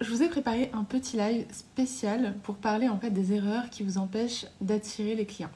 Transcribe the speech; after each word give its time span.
je 0.00 0.10
vous 0.10 0.22
ai 0.22 0.28
préparé 0.28 0.70
un 0.72 0.84
petit 0.84 1.16
live 1.16 1.44
spécial 1.52 2.34
pour 2.42 2.56
parler 2.56 2.88
en 2.88 2.98
fait 2.98 3.10
des 3.10 3.34
erreurs 3.34 3.68
qui 3.68 3.82
vous 3.82 3.98
empêchent 3.98 4.46
d'attirer 4.60 5.14
les 5.14 5.26
clients. 5.26 5.50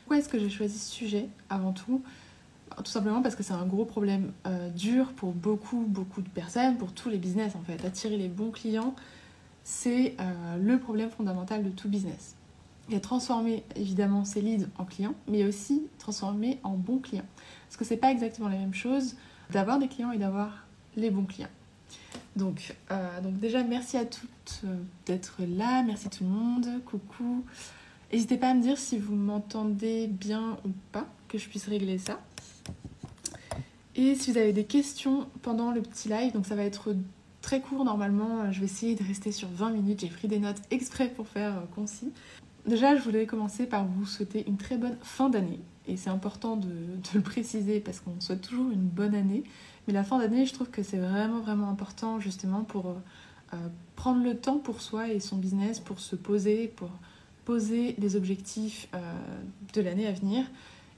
Pourquoi 0.00 0.18
est-ce 0.18 0.28
que 0.28 0.38
j'ai 0.38 0.48
choisi 0.48 0.78
ce 0.78 0.90
sujet 0.90 1.28
avant 1.50 1.72
tout? 1.72 2.02
Tout 2.76 2.90
simplement 2.90 3.20
parce 3.20 3.36
que 3.36 3.42
c'est 3.42 3.52
un 3.52 3.66
gros 3.66 3.84
problème 3.84 4.32
euh, 4.46 4.70
dur 4.70 5.12
pour 5.12 5.32
beaucoup, 5.32 5.84
beaucoup 5.86 6.22
de 6.22 6.28
personnes, 6.30 6.78
pour 6.78 6.92
tous 6.92 7.10
les 7.10 7.18
business 7.18 7.54
en 7.54 7.60
fait. 7.60 7.84
Attirer 7.84 8.16
les 8.16 8.28
bons 8.28 8.50
clients, 8.50 8.94
c'est 9.62 10.16
euh, 10.18 10.56
le 10.56 10.78
problème 10.78 11.10
fondamental 11.10 11.62
de 11.62 11.68
tout 11.68 11.88
business. 11.88 12.34
Il 12.88 12.94
y 12.94 12.96
a 12.96 13.00
transformer 13.00 13.62
évidemment 13.76 14.24
ses 14.24 14.40
leads 14.40 14.66
en 14.78 14.86
clients, 14.86 15.14
mais 15.28 15.44
aussi 15.44 15.82
transformer 15.98 16.58
en 16.62 16.72
bons 16.72 16.98
clients. 16.98 17.26
Parce 17.68 17.76
que 17.76 17.84
c'est 17.84 17.98
pas 17.98 18.10
exactement 18.10 18.48
la 18.48 18.56
même 18.56 18.74
chose 18.74 19.16
d'avoir 19.50 19.78
des 19.78 19.88
clients 19.88 20.12
et 20.12 20.18
d'avoir 20.18 20.66
les 20.96 21.10
bons 21.10 21.24
clients. 21.24 21.48
Donc, 22.36 22.74
euh, 22.90 23.20
donc 23.20 23.38
déjà, 23.38 23.62
merci 23.62 23.96
à 23.96 24.04
toutes 24.04 24.62
euh, 24.64 24.76
d'être 25.06 25.36
là, 25.40 25.82
merci 25.82 26.08
tout 26.08 26.24
le 26.24 26.30
monde, 26.30 26.66
coucou. 26.86 27.44
N'hésitez 28.12 28.36
pas 28.36 28.50
à 28.50 28.54
me 28.54 28.62
dire 28.62 28.78
si 28.78 28.98
vous 28.98 29.14
m'entendez 29.14 30.06
bien 30.06 30.58
ou 30.64 30.70
pas, 30.92 31.06
que 31.28 31.38
je 31.38 31.48
puisse 31.48 31.66
régler 31.66 31.98
ça. 31.98 32.20
Et 33.94 34.14
si 34.14 34.32
vous 34.32 34.38
avez 34.38 34.52
des 34.52 34.64
questions 34.64 35.26
pendant 35.42 35.70
le 35.70 35.82
petit 35.82 36.08
live, 36.08 36.32
donc 36.32 36.46
ça 36.46 36.54
va 36.54 36.64
être 36.64 36.94
très 37.42 37.60
court 37.60 37.84
normalement, 37.84 38.50
je 38.50 38.60
vais 38.60 38.66
essayer 38.66 38.94
de 38.94 39.04
rester 39.04 39.32
sur 39.32 39.48
20 39.48 39.70
minutes, 39.70 40.00
j'ai 40.00 40.08
pris 40.08 40.28
des 40.28 40.38
notes 40.38 40.62
exprès 40.70 41.08
pour 41.08 41.26
faire 41.26 41.56
euh, 41.56 41.66
concis. 41.74 42.12
Déjà, 42.66 42.96
je 42.96 43.02
voulais 43.02 43.26
commencer 43.26 43.66
par 43.66 43.84
vous 43.84 44.06
souhaiter 44.06 44.44
une 44.46 44.56
très 44.56 44.78
bonne 44.78 44.96
fin 45.02 45.28
d'année, 45.28 45.60
et 45.88 45.96
c'est 45.96 46.10
important 46.10 46.56
de, 46.56 46.68
le 47.14 47.20
préciser 47.20 47.80
parce 47.80 48.00
qu'on 48.00 48.18
souhaite 48.20 48.40
toujours 48.40 48.70
une 48.70 48.88
bonne 48.88 49.14
année. 49.14 49.42
Mais 49.86 49.92
la 49.92 50.04
fin 50.04 50.18
d'année, 50.18 50.46
je 50.46 50.54
trouve 50.54 50.70
que 50.70 50.82
c'est 50.82 50.98
vraiment, 50.98 51.40
vraiment 51.40 51.68
important 51.68 52.20
justement 52.20 52.62
pour 52.62 52.96
euh, 53.54 53.56
prendre 53.96 54.24
le 54.24 54.36
temps 54.36 54.58
pour 54.58 54.80
soi 54.80 55.08
et 55.08 55.20
son 55.20 55.36
business, 55.36 55.80
pour 55.80 56.00
se 56.00 56.16
poser, 56.16 56.68
pour 56.68 56.90
poser 57.44 57.94
les 57.98 58.16
objectifs 58.16 58.88
euh, 58.94 58.98
de 59.74 59.80
l'année 59.80 60.06
à 60.06 60.12
venir 60.12 60.44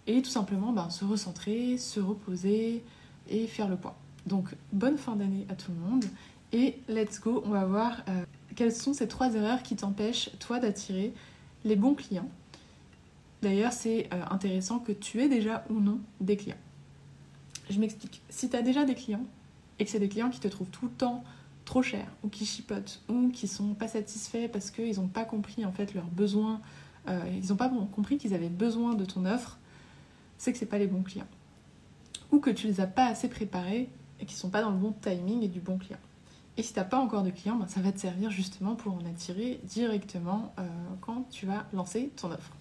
et 0.06 0.22
tout 0.22 0.30
simplement 0.30 0.72
ben, 0.72 0.90
se 0.90 1.04
recentrer, 1.04 1.78
se 1.78 1.98
reposer 1.98 2.84
et 3.28 3.46
faire 3.46 3.68
le 3.68 3.76
point. 3.76 3.94
Donc 4.26 4.54
bonne 4.72 4.98
fin 4.98 5.16
d'année 5.16 5.46
à 5.48 5.54
tout 5.54 5.72
le 5.72 5.78
monde 5.78 6.04
et 6.52 6.78
let's 6.88 7.20
go, 7.20 7.42
on 7.46 7.50
va 7.50 7.64
voir 7.64 8.02
euh, 8.08 8.24
quelles 8.54 8.74
sont 8.74 8.92
ces 8.92 9.08
trois 9.08 9.34
erreurs 9.34 9.62
qui 9.62 9.74
t'empêchent 9.74 10.30
toi 10.38 10.60
d'attirer 10.60 11.12
les 11.64 11.76
bons 11.76 11.94
clients. 11.94 12.28
D'ailleurs 13.42 13.72
c'est 13.72 14.08
intéressant 14.30 14.78
que 14.78 14.92
tu 14.92 15.20
aies 15.22 15.28
déjà 15.28 15.64
ou 15.70 15.80
non 15.80 15.98
des 16.20 16.36
clients. 16.36 16.56
Je 17.70 17.78
m'explique. 17.78 18.22
Si 18.28 18.48
tu 18.48 18.56
as 18.56 18.62
déjà 18.62 18.84
des 18.84 18.94
clients 18.94 19.24
et 19.78 19.84
que 19.84 19.90
c'est 19.90 19.98
des 19.98 20.08
clients 20.08 20.30
qui 20.30 20.40
te 20.40 20.48
trouvent 20.48 20.70
tout 20.70 20.86
le 20.86 20.92
temps 20.92 21.24
trop 21.64 21.82
cher 21.82 22.06
ou 22.22 22.28
qui 22.28 22.44
chipotent 22.44 23.00
ou 23.08 23.30
qui 23.30 23.48
sont 23.48 23.74
pas 23.74 23.88
satisfaits 23.88 24.48
parce 24.52 24.70
qu'ils 24.70 24.96
n'ont 24.96 25.08
pas 25.08 25.24
compris 25.24 25.64
en 25.64 25.72
fait 25.72 25.94
leurs 25.94 26.06
besoins, 26.06 26.60
euh, 27.08 27.20
ils 27.42 27.48
n'ont 27.48 27.56
pas 27.56 27.70
compris 27.92 28.18
qu'ils 28.18 28.34
avaient 28.34 28.48
besoin 28.48 28.94
de 28.94 29.04
ton 29.04 29.24
offre, 29.24 29.58
c'est 30.36 30.52
que 30.52 30.58
c'est 30.58 30.66
pas 30.66 30.78
les 30.78 30.86
bons 30.86 31.02
clients. 31.02 31.26
Ou 32.32 32.38
que 32.38 32.50
tu 32.50 32.66
les 32.66 32.80
as 32.80 32.86
pas 32.86 33.06
assez 33.06 33.28
préparés 33.28 33.88
et 34.20 34.26
qu'ils 34.26 34.36
sont 34.36 34.50
pas 34.50 34.62
dans 34.62 34.70
le 34.70 34.76
bon 34.76 34.94
timing 35.00 35.42
et 35.42 35.48
du 35.48 35.60
bon 35.60 35.78
client. 35.78 35.98
Et 36.56 36.62
si 36.62 36.72
tu 36.72 36.78
n'as 36.78 36.84
pas 36.84 36.98
encore 36.98 37.22
de 37.22 37.30
clients, 37.30 37.56
ben, 37.56 37.66
ça 37.66 37.80
va 37.80 37.90
te 37.90 37.98
servir 37.98 38.30
justement 38.30 38.76
pour 38.76 38.94
en 38.94 39.04
attirer 39.06 39.60
directement 39.64 40.52
euh, 40.58 40.68
quand 41.00 41.28
tu 41.30 41.46
vas 41.46 41.66
lancer 41.72 42.10
ton 42.16 42.30
offre. 42.30 42.52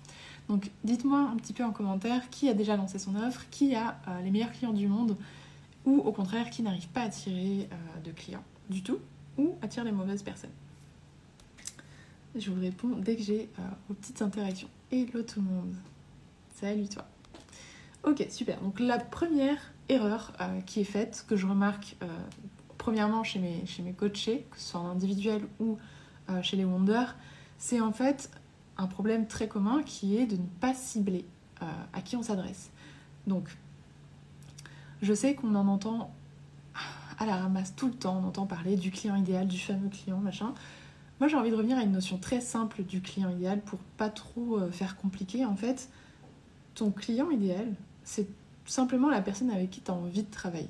Donc 0.49 0.71
dites-moi 0.83 1.19
un 1.19 1.37
petit 1.37 1.53
peu 1.53 1.63
en 1.63 1.71
commentaire 1.71 2.29
qui 2.29 2.49
a 2.49 2.53
déjà 2.53 2.75
lancé 2.75 2.99
son 2.99 3.15
offre, 3.15 3.45
qui 3.49 3.75
a 3.75 3.99
euh, 4.07 4.21
les 4.21 4.31
meilleurs 4.31 4.51
clients 4.51 4.73
du 4.73 4.87
monde, 4.87 5.15
ou 5.85 5.97
au 5.97 6.11
contraire 6.11 6.49
qui 6.49 6.61
n'arrive 6.61 6.87
pas 6.89 7.01
à 7.01 7.05
attirer 7.05 7.69
euh, 7.71 8.01
de 8.03 8.11
clients 8.11 8.43
du 8.69 8.83
tout, 8.83 8.99
ou 9.37 9.55
attire 9.61 9.83
les 9.83 9.91
mauvaises 9.91 10.23
personnes. 10.23 10.51
Je 12.35 12.49
vous 12.49 12.59
réponds 12.59 12.95
dès 12.97 13.15
que 13.15 13.23
j'ai 13.23 13.49
euh, 13.59 13.61
vos 13.87 13.95
petites 13.95 14.21
interactions. 14.21 14.69
Hello 14.91 15.21
tout 15.21 15.39
le 15.39 15.47
monde. 15.47 15.75
Salut 16.55 16.87
toi. 16.87 17.05
Ok, 18.03 18.25
super. 18.29 18.59
Donc 18.61 18.79
la 18.79 18.99
première 18.99 19.71
erreur 19.87 20.33
qui 20.65 20.81
est 20.81 20.85
faite, 20.85 21.25
que 21.27 21.35
je 21.35 21.45
remarque 21.45 21.95
premièrement 22.77 23.23
chez 23.23 23.39
mes, 23.39 23.65
chez 23.65 23.81
mes 23.81 23.93
coachés, 23.93 24.45
que 24.51 24.59
ce 24.59 24.71
soit 24.71 24.79
en 24.81 24.87
individuel 24.87 25.41
ou 25.59 25.77
chez 26.41 26.57
les 26.57 26.65
Wonder, 26.65 27.05
c'est 27.57 27.79
en 27.79 27.93
fait 27.93 28.29
un 28.77 28.87
problème 28.87 29.27
très 29.27 29.47
commun 29.47 29.83
qui 29.83 30.17
est 30.17 30.25
de 30.25 30.35
ne 30.35 30.47
pas 30.59 30.73
cibler 30.73 31.25
euh, 31.61 31.65
à 31.93 32.01
qui 32.01 32.15
on 32.15 32.23
s'adresse. 32.23 32.71
Donc, 33.27 33.55
je 35.01 35.13
sais 35.13 35.35
qu'on 35.35 35.55
en 35.55 35.67
entend 35.67 36.13
à 37.19 37.25
la 37.25 37.37
ramasse 37.37 37.75
tout 37.75 37.87
le 37.87 37.93
temps, 37.93 38.19
on 38.23 38.27
entend 38.27 38.45
parler 38.45 38.75
du 38.75 38.91
client 38.91 39.15
idéal, 39.15 39.47
du 39.47 39.59
fameux 39.59 39.89
client, 39.89 40.17
machin. 40.17 40.53
Moi, 41.19 41.27
j'ai 41.27 41.37
envie 41.37 41.51
de 41.51 41.55
revenir 41.55 41.77
à 41.77 41.83
une 41.83 41.91
notion 41.91 42.17
très 42.17 42.41
simple 42.41 42.83
du 42.83 43.01
client 43.01 43.29
idéal 43.29 43.61
pour 43.61 43.79
pas 43.97 44.09
trop 44.09 44.57
euh, 44.57 44.71
faire 44.71 44.97
compliqué. 44.97 45.45
En 45.45 45.55
fait, 45.55 45.89
ton 46.75 46.91
client 46.91 47.29
idéal, 47.29 47.73
c'est 48.03 48.27
simplement 48.65 49.09
la 49.09 49.21
personne 49.21 49.51
avec 49.51 49.69
qui 49.69 49.81
tu 49.81 49.91
as 49.91 49.93
envie 49.93 50.23
de 50.23 50.31
travailler. 50.31 50.69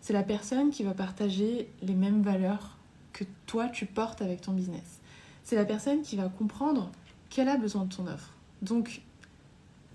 C'est 0.00 0.12
la 0.12 0.22
personne 0.22 0.70
qui 0.70 0.82
va 0.82 0.92
partager 0.92 1.70
les 1.80 1.94
mêmes 1.94 2.22
valeurs 2.22 2.76
que 3.12 3.24
toi 3.46 3.68
tu 3.68 3.86
portes 3.86 4.20
avec 4.20 4.42
ton 4.42 4.52
business. 4.52 5.00
C'est 5.44 5.56
la 5.56 5.64
personne 5.64 6.02
qui 6.02 6.16
va 6.16 6.28
comprendre 6.28 6.90
qu'elle 7.34 7.48
a 7.48 7.56
besoin 7.56 7.84
de 7.84 7.92
ton 7.92 8.06
offre. 8.06 8.30
Donc, 8.62 9.02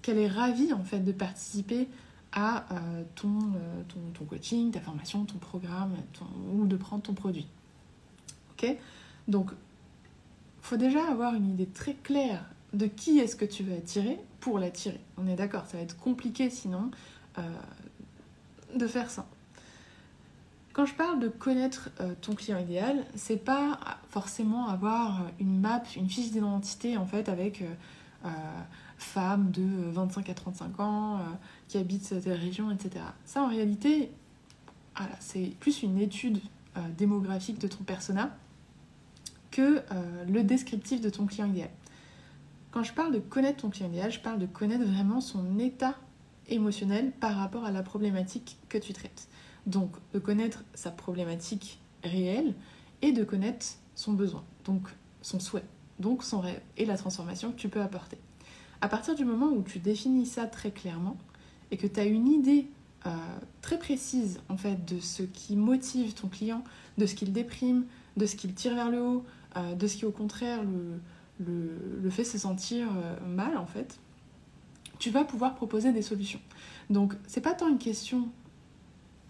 qu'elle 0.01 0.17
est 0.17 0.27
ravie 0.27 0.73
en 0.73 0.83
fait 0.83 0.99
de 0.99 1.13
participer 1.13 1.87
à 2.33 2.65
euh, 2.73 3.03
ton, 3.15 3.29
euh, 3.29 3.81
ton, 3.87 3.99
ton, 4.13 4.25
coaching, 4.25 4.71
ta 4.71 4.81
formation, 4.81 5.23
ton 5.23 5.37
programme 5.37 5.95
ou 6.53 6.67
de 6.67 6.75
prendre 6.75 7.01
ton 7.01 7.13
produit. 7.13 7.47
Ok? 8.51 8.75
Donc, 9.29 9.51
faut 10.61 10.75
déjà 10.75 11.09
avoir 11.09 11.33
une 11.33 11.49
idée 11.49 11.65
très 11.65 11.93
claire 11.93 12.43
de 12.73 12.87
qui 12.87 13.19
est-ce 13.19 13.37
que 13.37 13.45
tu 13.45 13.63
veux 13.63 13.73
attirer 13.73 14.19
pour 14.41 14.59
l'attirer. 14.59 14.99
On 15.17 15.25
est 15.25 15.35
d'accord, 15.35 15.65
ça 15.65 15.77
va 15.77 15.83
être 15.83 15.97
compliqué 15.97 16.49
sinon 16.49 16.91
euh, 17.37 17.41
de 18.75 18.85
faire 18.85 19.09
ça. 19.09 19.25
Quand 20.79 20.85
je 20.85 20.93
parle 20.93 21.19
de 21.19 21.27
connaître 21.27 21.89
euh, 21.99 22.13
ton 22.21 22.35
client 22.35 22.57
idéal, 22.57 23.03
c'est 23.13 23.35
pas 23.35 23.81
forcément 24.11 24.69
avoir 24.69 25.23
une 25.37 25.59
map, 25.59 25.83
une 25.97 26.09
fiche 26.09 26.31
d'identité 26.31 26.95
en 26.95 27.05
fait 27.05 27.27
avec 27.27 27.61
euh, 27.61 27.65
euh, 28.23 28.29
femme 28.97 29.51
de 29.51 29.89
25 29.91 30.29
à 30.29 30.33
35 30.33 30.79
ans 30.79 31.19
qui 31.67 31.77
habite 31.77 32.21
telle 32.23 32.39
région, 32.39 32.71
etc. 32.71 33.03
Ça 33.25 33.43
en 33.43 33.49
réalité, 33.49 34.09
c'est 35.19 35.51
plus 35.59 35.83
une 35.83 35.99
étude 35.99 36.39
démographique 36.97 37.59
de 37.59 37.67
ton 37.67 37.83
persona 37.83 38.33
que 39.51 39.83
le 40.29 40.43
descriptif 40.43 41.01
de 41.01 41.09
ton 41.09 41.25
client 41.25 41.47
idéal. 41.47 41.71
Quand 42.71 42.83
je 42.83 42.93
parle 42.93 43.13
de 43.13 43.19
connaître 43.19 43.63
ton 43.63 43.69
client 43.69 43.89
idéal, 43.89 44.13
je 44.13 44.21
parle 44.21 44.39
de 44.39 44.45
connaître 44.45 44.85
vraiment 44.85 45.19
son 45.19 45.59
état 45.59 45.95
émotionnel 46.47 47.11
par 47.19 47.35
rapport 47.35 47.65
à 47.65 47.71
la 47.71 47.83
problématique 47.83 48.57
que 48.69 48.77
tu 48.77 48.93
traites. 48.93 49.27
Donc 49.69 49.91
de 50.13 50.19
connaître 50.19 50.63
sa 50.73 50.89
problématique 50.89 51.79
réelle 52.03 52.55
et 53.03 53.11
de 53.11 53.23
connaître 53.23 53.67
son 53.93 54.13
besoin, 54.13 54.43
donc 54.65 54.87
son 55.21 55.39
souhait, 55.39 55.65
donc 55.99 56.23
son 56.23 56.39
rêve 56.39 56.59
et 56.75 56.85
la 56.85 56.97
transformation 56.97 57.51
que 57.51 57.57
tu 57.57 57.69
peux 57.69 57.81
apporter. 57.81 58.17
À 58.81 58.87
partir 58.87 59.13
du 59.13 59.25
moment 59.25 59.51
où 59.51 59.61
tu 59.61 59.77
définis 59.77 60.25
ça 60.25 60.47
très 60.47 60.71
clairement 60.71 61.17
et 61.69 61.77
que 61.77 61.85
tu 61.85 61.99
as 61.99 62.05
une 62.05 62.27
idée 62.27 62.65
euh, 63.05 63.11
très 63.61 63.77
précise 63.77 64.39
en 64.49 64.57
fait 64.57 64.85
de 64.91 64.99
ce 64.99 65.21
qui 65.21 65.55
motive 65.55 66.15
ton 66.15 66.29
client, 66.29 66.63
de 66.97 67.05
ce 67.05 67.13
qu'il 67.13 67.31
déprime, 67.31 67.85
de 68.17 68.25
ce 68.25 68.35
qu'il 68.35 68.55
tire 68.55 68.73
vers 68.73 68.89
le 68.89 69.01
haut, 69.03 69.25
euh, 69.55 69.75
de 69.75 69.85
ce 69.85 69.97
qui 69.97 70.05
au 70.05 70.11
contraire 70.11 70.61
le, 70.63 72.09
fait 72.09 72.23
se 72.23 72.39
sentir 72.39 72.87
mal 73.27 73.55
en 73.55 73.67
fait, 73.67 73.99
tu 74.97 75.11
vas 75.11 75.23
pouvoir 75.23 75.53
proposer 75.53 75.93
des 75.93 76.01
solutions. 76.01 76.41
Donc 76.89 77.13
c'est 77.27 77.39
pas 77.39 77.53
tant 77.53 77.67
une 77.67 77.77
question 77.77 78.29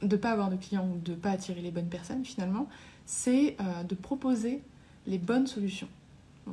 de 0.02 0.16
pas 0.16 0.32
avoir 0.32 0.50
de 0.50 0.56
clients 0.56 0.88
ou 0.88 1.00
de 1.00 1.14
pas 1.14 1.32
attirer 1.32 1.62
les 1.62 1.72
bonnes 1.72 1.90
personnes 1.90 2.24
finalement, 2.24 2.68
c'est 3.06 3.58
de 3.88 3.96
proposer 3.96 4.62
les 5.08 5.18
bonnes 5.18 5.48
solutions. 5.48 5.90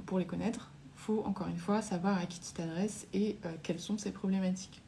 pour 0.07 0.19
les 0.19 0.25
connaître, 0.25 0.71
il 0.95 1.01
faut 1.01 1.23
encore 1.25 1.49
une 1.49 1.59
fois 1.59 1.83
savoir 1.83 2.19
à 2.19 2.27
qui 2.27 2.41
tu 2.41 2.53
t'adresses 2.53 3.07
et 3.13 3.37
quelles 3.63 3.79
sont 3.79 3.99
ces 3.99 4.11
problématiques. 4.11 4.81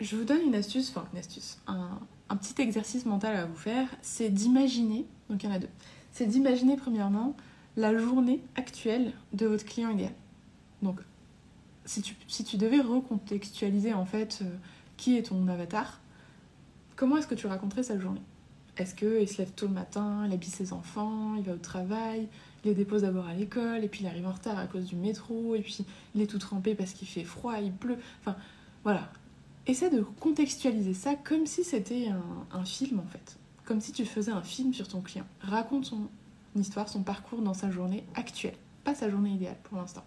Je 0.00 0.16
vous 0.16 0.24
donne 0.24 0.42
une 0.42 0.54
astuce, 0.54 0.90
enfin 0.90 1.06
une 1.12 1.18
astuce, 1.18 1.58
un, 1.66 2.36
petit 2.36 2.60
exercice 2.60 3.06
mental 3.06 3.36
à 3.36 3.46
vous 3.46 3.56
faire, 3.56 3.88
c'est 4.02 4.28
d'imaginer, 4.28 5.06
donc 5.30 5.42
il 5.42 5.48
y 5.48 5.52
en 5.52 5.54
a 5.54 5.58
deux, 5.58 5.68
c'est 6.10 6.26
d'imaginer 6.26 6.76
premièrement 6.76 7.36
la 7.76 7.96
journée 7.96 8.42
actuelle 8.56 9.12
de 9.32 9.46
votre 9.46 9.64
client 9.64 9.90
idéal. 9.90 10.12
Donc 10.82 11.00
si 11.84 12.02
tu, 12.02 12.16
si 12.28 12.44
tu 12.44 12.56
devais 12.56 12.80
recontextualiser 12.80 13.94
en 13.94 14.04
fait 14.04 14.40
euh, 14.42 14.56
qui 14.96 15.16
est 15.16 15.24
ton 15.24 15.46
avatar, 15.48 16.00
comment 16.96 17.16
est-ce 17.16 17.26
que 17.26 17.34
tu 17.34 17.46
raconterais 17.46 17.82
sa 17.82 17.98
journée? 17.98 18.22
Est-ce 18.76 18.94
qu'il 18.94 19.28
se 19.28 19.38
lève 19.38 19.52
tôt 19.52 19.66
le 19.66 19.72
matin, 19.72 20.24
il 20.26 20.32
habille 20.32 20.50
ses 20.50 20.72
enfants, 20.72 21.36
il 21.36 21.44
va 21.44 21.52
au 21.52 21.58
travail, 21.58 22.28
il 22.64 22.68
les 22.68 22.74
dépose 22.74 23.02
d'abord 23.02 23.26
à 23.26 23.34
l'école, 23.34 23.84
et 23.84 23.88
puis 23.88 24.00
il 24.00 24.06
arrive 24.06 24.26
en 24.26 24.32
retard 24.32 24.58
à 24.58 24.66
cause 24.66 24.86
du 24.86 24.96
métro, 24.96 25.54
et 25.54 25.60
puis 25.60 25.84
il 26.14 26.20
est 26.20 26.26
tout 26.26 26.38
trempé 26.38 26.74
parce 26.74 26.92
qu'il 26.92 27.06
fait 27.06 27.24
froid, 27.24 27.54
il 27.60 27.72
pleut. 27.72 27.98
Enfin, 28.20 28.36
voilà. 28.82 29.10
Essaie 29.66 29.90
de 29.90 30.02
contextualiser 30.02 30.92
ça 30.92 31.14
comme 31.14 31.46
si 31.46 31.64
c'était 31.64 32.08
un, 32.52 32.64
film 32.64 33.00
en 33.00 33.06
fait. 33.06 33.38
Comme 33.64 33.80
si 33.80 33.92
tu 33.92 34.04
faisais 34.04 34.32
un 34.32 34.42
film 34.42 34.74
sur 34.74 34.88
ton 34.88 35.00
client. 35.00 35.24
Raconte 35.40 35.86
son 35.86 36.08
histoire, 36.54 36.88
son 36.88 37.02
parcours 37.02 37.40
dans 37.40 37.54
sa 37.54 37.70
journée 37.70 38.04
actuelle, 38.14 38.56
pas 38.82 38.94
sa 38.94 39.08
journée 39.08 39.30
idéale 39.30 39.56
pour 39.62 39.78
l'instant. 39.78 40.04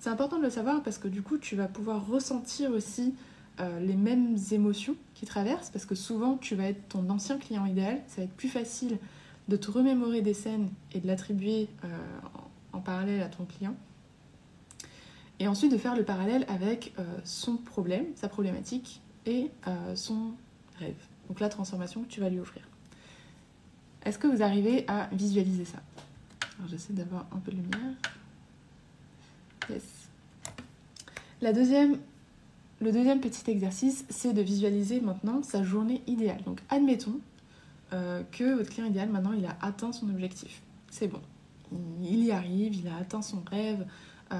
C'est 0.00 0.10
important 0.10 0.36
de 0.36 0.42
le 0.42 0.50
savoir 0.50 0.82
parce 0.82 0.98
que 0.98 1.08
du 1.08 1.22
coup 1.22 1.38
tu 1.38 1.56
vas 1.56 1.66
pouvoir 1.66 2.06
ressentir 2.06 2.72
aussi 2.72 3.14
euh, 3.60 3.80
les 3.80 3.94
mêmes 3.94 4.36
émotions 4.50 4.96
qui 5.14 5.26
traversent 5.26 5.70
parce 5.70 5.86
que 5.86 5.94
souvent 5.94 6.36
tu 6.36 6.56
vas 6.56 6.64
être 6.64 6.88
ton 6.88 7.08
ancien 7.08 7.38
client 7.38 7.64
idéal, 7.66 8.02
ça 8.08 8.16
va 8.18 8.22
être 8.24 8.36
plus 8.36 8.48
facile 8.48 8.98
de 9.48 9.56
te 9.56 9.70
remémorer 9.70 10.22
des 10.22 10.34
scènes 10.34 10.70
et 10.92 11.00
de 11.00 11.06
l'attribuer 11.06 11.68
euh, 11.84 11.88
en 12.72 12.80
parallèle 12.80 13.22
à 13.22 13.28
ton 13.28 13.44
client 13.44 13.76
et 15.38 15.46
ensuite 15.46 15.70
de 15.70 15.78
faire 15.78 15.94
le 15.94 16.04
parallèle 16.04 16.44
avec 16.48 16.92
euh, 16.98 17.04
son 17.24 17.56
problème, 17.56 18.06
sa 18.16 18.28
problématique 18.28 19.00
et 19.26 19.50
son 19.94 20.32
rêve. 20.78 20.96
Donc 21.28 21.40
la 21.40 21.48
transformation 21.48 22.02
que 22.02 22.08
tu 22.08 22.20
vas 22.20 22.28
lui 22.28 22.40
offrir. 22.40 22.62
Est-ce 24.04 24.18
que 24.18 24.26
vous 24.26 24.42
arrivez 24.42 24.84
à 24.86 25.08
visualiser 25.12 25.64
ça? 25.64 25.78
Alors 26.58 26.68
j'essaie 26.68 26.92
d'avoir 26.92 27.26
un 27.32 27.38
peu 27.38 27.52
de 27.52 27.56
lumière. 27.56 27.94
Yes. 29.70 29.82
La 31.40 31.52
deuxième, 31.52 31.98
le 32.80 32.92
deuxième 32.92 33.20
petit 33.20 33.50
exercice, 33.50 34.04
c'est 34.08 34.32
de 34.32 34.42
visualiser 34.42 35.00
maintenant 35.00 35.42
sa 35.42 35.62
journée 35.62 36.02
idéale. 36.06 36.42
Donc 36.44 36.60
admettons 36.68 37.20
euh, 37.92 38.22
que 38.32 38.56
votre 38.56 38.70
client 38.70 38.86
idéal, 38.86 39.08
maintenant, 39.08 39.32
il 39.32 39.46
a 39.46 39.56
atteint 39.60 39.92
son 39.92 40.10
objectif. 40.10 40.62
C'est 40.90 41.08
bon. 41.08 41.20
Il 42.02 42.24
y 42.24 42.32
arrive, 42.32 42.74
il 42.74 42.88
a 42.88 42.96
atteint 42.96 43.22
son 43.22 43.42
rêve, 43.50 43.86
euh, 44.32 44.36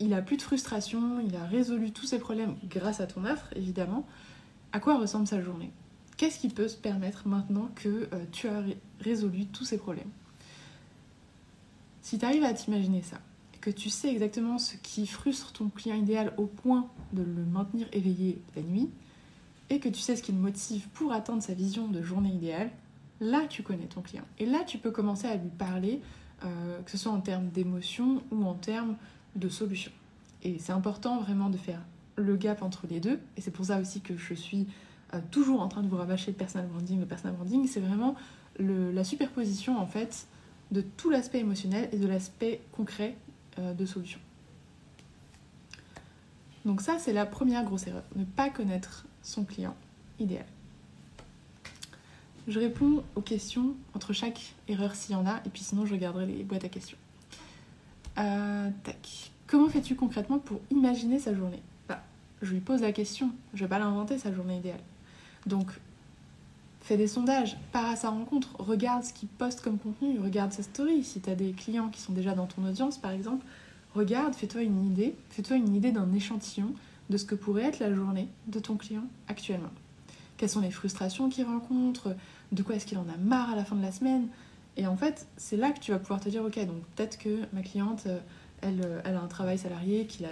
il 0.00 0.14
a 0.14 0.22
plus 0.22 0.36
de 0.36 0.42
frustration, 0.42 1.20
il 1.20 1.34
a 1.36 1.44
résolu 1.44 1.92
tous 1.92 2.06
ses 2.06 2.18
problèmes 2.18 2.56
grâce 2.68 3.00
à 3.00 3.06
ton 3.06 3.24
offre, 3.24 3.48
évidemment. 3.54 4.06
À 4.72 4.80
quoi 4.80 4.98
ressemble 4.98 5.26
sa 5.26 5.40
journée? 5.40 5.70
Qu'est-ce 6.16 6.40
qui 6.40 6.48
peut 6.48 6.68
se 6.68 6.76
permettre 6.76 7.28
maintenant 7.28 7.70
que 7.76 8.08
euh, 8.12 8.24
tu 8.32 8.48
as 8.48 8.62
résolu 9.00 9.46
tous 9.46 9.64
ces 9.64 9.78
problèmes? 9.78 10.10
Si 12.02 12.18
tu 12.18 12.24
arrives 12.24 12.44
à 12.44 12.52
t'imaginer 12.52 13.02
ça, 13.02 13.18
que 13.60 13.70
tu 13.70 13.90
sais 13.90 14.10
exactement 14.10 14.58
ce 14.58 14.76
qui 14.76 15.06
frustre 15.06 15.52
ton 15.52 15.68
client 15.68 15.96
idéal 15.96 16.32
au 16.36 16.46
point 16.46 16.88
de 17.12 17.22
le 17.22 17.44
maintenir 17.44 17.88
éveillé 17.92 18.40
la 18.56 18.62
nuit, 18.62 18.90
et 19.70 19.80
que 19.80 19.88
tu 19.88 20.00
sais 20.00 20.16
ce 20.16 20.22
qui 20.22 20.32
le 20.32 20.38
motive 20.38 20.88
pour 20.94 21.12
atteindre 21.12 21.42
sa 21.42 21.54
vision 21.54 21.88
de 21.88 22.02
journée 22.02 22.30
idéale, 22.30 22.70
là 23.20 23.46
tu 23.48 23.62
connais 23.62 23.86
ton 23.86 24.00
client. 24.00 24.24
Et 24.38 24.46
là 24.46 24.60
tu 24.66 24.78
peux 24.78 24.90
commencer 24.90 25.26
à 25.26 25.36
lui 25.36 25.50
parler, 25.50 26.00
euh, 26.44 26.80
que 26.82 26.90
ce 26.90 26.96
soit 26.96 27.12
en 27.12 27.20
termes 27.20 27.48
d'émotion 27.48 28.22
ou 28.30 28.44
en 28.44 28.54
termes 28.54 28.96
de 29.36 29.48
solutions. 29.48 29.92
Et 30.42 30.58
c'est 30.58 30.72
important 30.72 31.20
vraiment 31.20 31.50
de 31.50 31.56
faire 31.56 31.80
le 32.16 32.36
gap 32.36 32.62
entre 32.62 32.86
les 32.88 33.00
deux. 33.00 33.20
Et 33.36 33.40
c'est 33.40 33.50
pour 33.50 33.66
ça 33.66 33.80
aussi 33.80 34.00
que 34.00 34.16
je 34.16 34.34
suis 34.34 34.66
euh, 35.14 35.20
toujours 35.30 35.60
en 35.60 35.68
train 35.68 35.82
de 35.82 35.88
vous 35.88 35.96
rabâcher 35.96 36.30
le 36.30 36.36
personal 36.36 36.66
branding. 36.68 37.00
Le 37.00 37.06
personal 37.06 37.34
branding, 37.34 37.66
c'est 37.66 37.80
vraiment 37.80 38.14
la 38.58 39.04
superposition 39.04 39.78
en 39.78 39.86
fait 39.86 40.26
de 40.72 40.80
tout 40.80 41.10
l'aspect 41.10 41.38
émotionnel 41.38 41.88
et 41.92 41.96
de 41.96 42.06
l'aspect 42.08 42.60
concret 42.72 43.16
de 43.58 43.86
solution. 43.86 44.20
Donc 46.64 46.80
ça, 46.82 46.98
c'est 46.98 47.12
la 47.12 47.26
première 47.26 47.64
grosse 47.64 47.86
erreur, 47.86 48.04
ne 48.16 48.24
pas 48.24 48.50
connaître 48.50 49.06
son 49.22 49.44
client 49.44 49.74
idéal. 50.18 50.44
Je 52.46 52.58
réponds 52.58 53.04
aux 53.14 53.20
questions 53.20 53.74
entre 53.94 54.12
chaque 54.12 54.54
erreur 54.68 54.94
s'il 54.94 55.12
y 55.12 55.18
en 55.18 55.26
a, 55.26 55.36
et 55.44 55.50
puis 55.50 55.62
sinon 55.62 55.86
je 55.86 55.92
regarderai 55.92 56.26
les 56.26 56.44
boîtes 56.44 56.64
à 56.64 56.68
questions. 56.68 56.96
Euh, 58.18 58.70
tac. 58.84 59.30
Comment 59.46 59.68
fais-tu 59.68 59.94
concrètement 59.94 60.38
pour 60.38 60.60
imaginer 60.70 61.18
sa 61.18 61.34
journée? 61.34 61.62
Bah, 61.88 62.02
Je 62.42 62.52
lui 62.52 62.60
pose 62.60 62.82
la 62.82 62.92
question. 62.92 63.30
Je 63.54 63.64
vais 63.64 63.68
pas 63.68 63.78
l'inventer, 63.78 64.18
sa 64.18 64.32
journée 64.32 64.58
idéale. 64.58 64.80
Donc, 65.46 65.70
fais 66.88 66.96
des 66.96 67.06
sondages, 67.06 67.58
pars 67.70 67.90
à 67.90 67.96
sa 67.96 68.08
rencontre, 68.08 68.48
regarde 68.58 69.04
ce 69.04 69.12
qu'il 69.12 69.28
poste 69.28 69.60
comme 69.60 69.78
contenu, 69.78 70.18
regarde 70.20 70.52
sa 70.52 70.62
story. 70.62 71.04
Si 71.04 71.20
tu 71.20 71.28
as 71.28 71.34
des 71.34 71.52
clients 71.52 71.90
qui 71.90 72.00
sont 72.00 72.14
déjà 72.14 72.34
dans 72.34 72.46
ton 72.46 72.64
audience, 72.64 72.96
par 72.96 73.10
exemple, 73.10 73.44
regarde, 73.94 74.34
fais-toi 74.34 74.62
une 74.62 74.86
idée, 74.86 75.14
fais-toi 75.28 75.56
une 75.56 75.74
idée 75.74 75.92
d'un 75.92 76.10
échantillon 76.14 76.72
de 77.10 77.16
ce 77.18 77.26
que 77.26 77.34
pourrait 77.34 77.64
être 77.64 77.78
la 77.78 77.92
journée 77.92 78.28
de 78.46 78.58
ton 78.58 78.76
client 78.76 79.04
actuellement. 79.28 79.68
Quelles 80.38 80.48
sont 80.48 80.62
les 80.62 80.70
frustrations 80.70 81.28
qu'il 81.28 81.44
rencontre, 81.44 82.16
de 82.52 82.62
quoi 82.62 82.76
est-ce 82.76 82.86
qu'il 82.86 82.96
en 82.96 83.06
a 83.12 83.18
marre 83.18 83.50
à 83.50 83.56
la 83.56 83.66
fin 83.66 83.76
de 83.76 83.82
la 83.82 83.92
semaine, 83.92 84.28
et 84.78 84.86
en 84.86 84.96
fait, 84.96 85.26
c'est 85.36 85.58
là 85.58 85.72
que 85.72 85.80
tu 85.80 85.90
vas 85.90 85.98
pouvoir 85.98 86.20
te 86.20 86.30
dire, 86.30 86.42
ok, 86.42 86.58
donc 86.64 86.82
peut-être 86.96 87.18
que 87.18 87.40
ma 87.52 87.60
cliente, 87.60 88.04
euh, 88.06 88.18
elle, 88.62 88.80
euh, 88.82 89.00
elle, 89.04 89.16
a 89.16 89.20
un 89.20 89.26
travail 89.26 89.58
salarié 89.58 90.06
qui 90.06 90.22
la, 90.22 90.30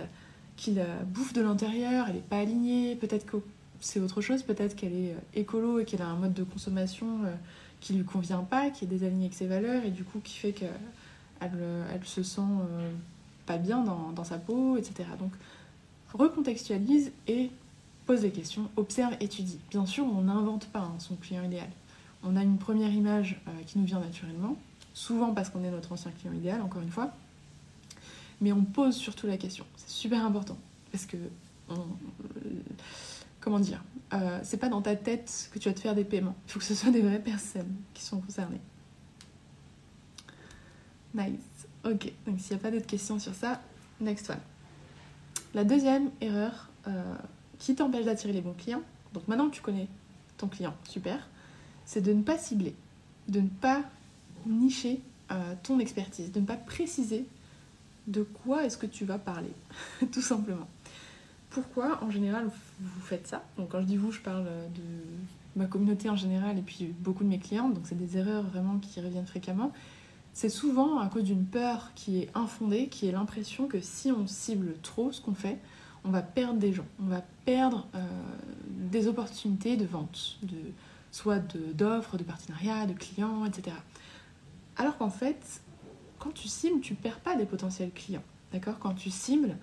qui 0.56 0.72
la 0.72 0.86
bouffe 1.04 1.34
de 1.34 1.42
l'intérieur, 1.42 2.06
elle 2.08 2.14
n'est 2.14 2.20
pas 2.20 2.38
alignée, 2.38 2.96
peut-être 2.96 3.26
que 3.26 3.36
c'est 3.80 4.00
autre 4.00 4.20
chose, 4.20 4.42
peut-être 4.42 4.76
qu'elle 4.76 4.94
est 4.94 5.12
euh, 5.12 5.18
écolo 5.34 5.78
et 5.78 5.84
qu'elle 5.84 6.02
a 6.02 6.06
un 6.06 6.16
mode 6.16 6.34
de 6.34 6.44
consommation 6.44 7.20
qui 7.80 7.94
lui 7.94 8.04
convient 8.04 8.42
pas, 8.42 8.70
qui 8.70 8.84
est 8.84 8.88
désaligné 8.88 9.26
avec 9.26 9.34
ses 9.34 9.46
valeurs, 9.46 9.84
et 9.84 9.90
du 9.90 10.04
coup 10.04 10.20
qui 10.22 10.38
fait 10.38 10.52
qu'elle 10.52 10.70
elle 11.40 12.04
se 12.04 12.22
sent 12.22 12.40
pas 13.44 13.58
bien 13.58 13.82
dans, 13.84 14.10
dans, 14.12 14.24
sa 14.24 14.38
peau, 14.38 14.76
etc. 14.76 15.08
Donc 15.18 15.32
recontextualise 16.14 17.12
et 17.28 17.50
pose 18.06 18.22
des 18.22 18.30
questions, 18.30 18.68
observe, 18.76 19.14
étudie. 19.20 19.58
Bien 19.70 19.84
sûr, 19.84 20.06
on 20.06 20.22
n'invente 20.22 20.66
pas 20.68 20.80
hein, 20.80 20.94
son 20.98 21.16
client 21.16 21.44
idéal 21.44 21.68
on 22.26 22.36
a 22.36 22.42
une 22.42 22.58
première 22.58 22.92
image 22.92 23.40
euh, 23.48 23.50
qui 23.66 23.78
nous 23.78 23.84
vient 23.84 24.00
naturellement, 24.00 24.56
souvent 24.94 25.32
parce 25.32 25.48
qu'on 25.48 25.62
est 25.64 25.70
notre 25.70 25.92
ancien 25.92 26.10
client 26.10 26.34
idéal, 26.34 26.60
encore 26.60 26.82
une 26.82 26.90
fois, 26.90 27.12
mais 28.40 28.52
on 28.52 28.62
pose 28.62 28.96
surtout 28.96 29.26
la 29.26 29.36
question. 29.36 29.64
C'est 29.76 29.90
super 29.90 30.24
important 30.24 30.58
parce 30.92 31.06
que, 31.06 31.16
comment 33.46 33.60
dire, 33.60 33.80
euh, 34.12 34.40
c'est 34.42 34.56
pas 34.56 34.68
dans 34.68 34.82
ta 34.82 34.96
tête 34.96 35.50
que 35.52 35.60
tu 35.60 35.68
vas 35.68 35.74
te 35.74 35.78
faire 35.78 35.94
des 35.94 36.02
paiements. 36.02 36.34
Il 36.48 36.50
faut 36.50 36.58
que 36.58 36.64
ce 36.64 36.74
soit 36.74 36.90
des 36.90 37.00
vraies 37.00 37.22
personnes 37.22 37.76
qui 37.94 38.02
sont 38.02 38.20
concernées. 38.20 38.60
Nice. 41.14 41.38
Ok, 41.84 42.12
donc 42.26 42.40
s'il 42.40 42.56
n'y 42.56 42.60
a 42.60 42.62
pas 42.64 42.72
d'autres 42.72 42.88
questions 42.88 43.20
sur 43.20 43.34
ça, 43.34 43.62
next 44.00 44.28
one. 44.28 44.40
La 45.54 45.62
deuxième 45.62 46.10
erreur 46.20 46.70
euh, 46.88 47.14
qui 47.60 47.76
t'empêche 47.76 48.04
d'attirer 48.04 48.32
les 48.32 48.40
bons 48.40 48.54
clients, 48.54 48.82
donc 49.14 49.28
maintenant 49.28 49.48
que 49.48 49.54
tu 49.54 49.62
connais 49.62 49.86
ton 50.38 50.48
client, 50.48 50.74
super, 50.82 51.28
c'est 51.84 52.00
de 52.00 52.12
ne 52.12 52.24
pas 52.24 52.38
cibler, 52.38 52.74
de 53.28 53.38
ne 53.38 53.48
pas 53.48 53.84
nicher 54.44 55.00
euh, 55.30 55.54
ton 55.62 55.78
expertise, 55.78 56.32
de 56.32 56.40
ne 56.40 56.46
pas 56.46 56.56
préciser 56.56 57.24
de 58.08 58.24
quoi 58.24 58.64
est-ce 58.64 58.76
que 58.76 58.86
tu 58.86 59.04
vas 59.04 59.18
parler, 59.20 59.52
tout 60.10 60.20
simplement. 60.20 60.66
Pourquoi 61.50 62.02
en 62.02 62.10
général 62.10 62.50
vous 62.80 63.00
faites 63.00 63.26
ça 63.26 63.44
Donc 63.56 63.70
quand 63.70 63.80
je 63.80 63.86
dis 63.86 63.96
vous, 63.96 64.12
je 64.12 64.20
parle 64.20 64.44
de 64.44 64.82
ma 65.56 65.66
communauté 65.66 66.10
en 66.10 66.16
général 66.16 66.58
et 66.58 66.62
puis 66.62 66.92
beaucoup 67.00 67.24
de 67.24 67.28
mes 67.28 67.38
clients, 67.38 67.68
donc 67.68 67.84
c'est 67.86 67.98
des 67.98 68.18
erreurs 68.18 68.42
vraiment 68.44 68.78
qui 68.78 69.00
reviennent 69.00 69.26
fréquemment. 69.26 69.72
C'est 70.32 70.50
souvent 70.50 70.98
à 70.98 71.08
cause 71.08 71.24
d'une 71.24 71.46
peur 71.46 71.92
qui 71.94 72.18
est 72.18 72.30
infondée, 72.34 72.88
qui 72.88 73.08
est 73.08 73.12
l'impression 73.12 73.68
que 73.68 73.80
si 73.80 74.12
on 74.12 74.26
cible 74.26 74.74
trop 74.82 75.10
ce 75.10 75.20
qu'on 75.20 75.34
fait, 75.34 75.58
on 76.04 76.10
va 76.10 76.22
perdre 76.22 76.58
des 76.58 76.72
gens, 76.74 76.84
on 77.02 77.06
va 77.06 77.22
perdre 77.46 77.86
euh, 77.94 78.00
des 78.68 79.08
opportunités 79.08 79.78
de 79.78 79.86
vente, 79.86 80.36
de, 80.42 80.56
soit 81.10 81.38
d'offres, 81.74 82.18
de, 82.18 82.22
partenariats, 82.22 82.86
de 82.86 82.92
clients, 82.92 83.46
etc. 83.46 83.74
Alors 84.76 84.98
qu'en 84.98 85.10
fait, 85.10 85.62
quand 86.18 86.32
tu 86.32 86.48
cibles, 86.48 86.80
tu 86.80 86.94
perds 86.94 87.20
pas 87.20 87.34
des 87.34 87.46
potentiels 87.46 87.90
clients. 87.90 88.22
D'accord? 88.52 88.78
Quand 88.78 88.94
tu 88.94 89.10
cibles, 89.10 89.56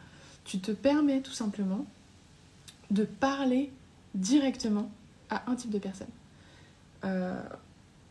tu 0.45 0.59
te 0.59 0.71
permets 0.71 1.21
tout 1.21 1.31
simplement 1.31 1.85
de 2.91 3.03
parler 3.03 3.71
directement 4.15 4.91
à 5.29 5.50
un 5.50 5.55
type 5.55 5.71
de 5.71 5.79
personne. 5.79 6.07
Euh, 7.03 7.41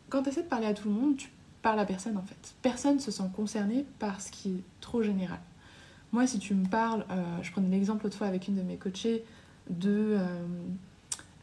quand 0.09 0.23
tu 0.23 0.31
essaies 0.31 0.43
de 0.43 0.49
parler 0.49 0.67
à 0.67 0.75
tout 0.75 0.89
le 0.89 0.95
monde, 0.95 1.17
par 1.63 1.77
la 1.77 1.85
personne 1.85 2.17
en 2.17 2.23
fait. 2.23 2.55
Personne 2.61 2.99
se 2.99 3.13
sent 3.13 3.31
concerné 3.37 3.87
par 4.01 4.21
ce 4.21 4.33
qui 4.33 4.49
est 4.49 4.63
trop 4.81 5.01
général. 5.01 5.39
Moi, 6.11 6.27
si 6.27 6.41
tu 6.41 6.55
me 6.55 6.67
parles, 6.67 7.07
euh, 7.11 7.23
je 7.43 7.53
prenais 7.53 7.69
l'exemple 7.69 8.03
l'autre 8.03 8.19
fois 8.19 8.27
avec 8.27 8.49
une 8.49 8.57
de 8.57 8.63
mes 8.63 8.77
coachées 8.77 9.25
de. 9.71 10.17
Euh, 10.19 10.47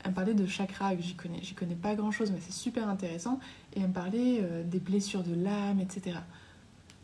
elle 0.03 0.11
me 0.11 0.15
parlait 0.15 0.33
de 0.33 0.45
chakra, 0.45 0.95
que 0.95 1.01
j'y 1.01 1.15
connais, 1.15 1.39
j'y 1.41 1.53
connais 1.53 1.75
pas 1.75 1.95
grand 1.95 2.11
chose, 2.11 2.31
mais 2.31 2.39
c'est 2.41 2.53
super 2.53 2.89
intéressant. 2.89 3.39
Et 3.75 3.79
elle 3.79 3.87
me 3.87 3.93
parlait 3.93 4.41
des 4.65 4.79
blessures 4.79 5.23
de 5.23 5.35
l'âme, 5.35 5.81
etc. 5.81 6.17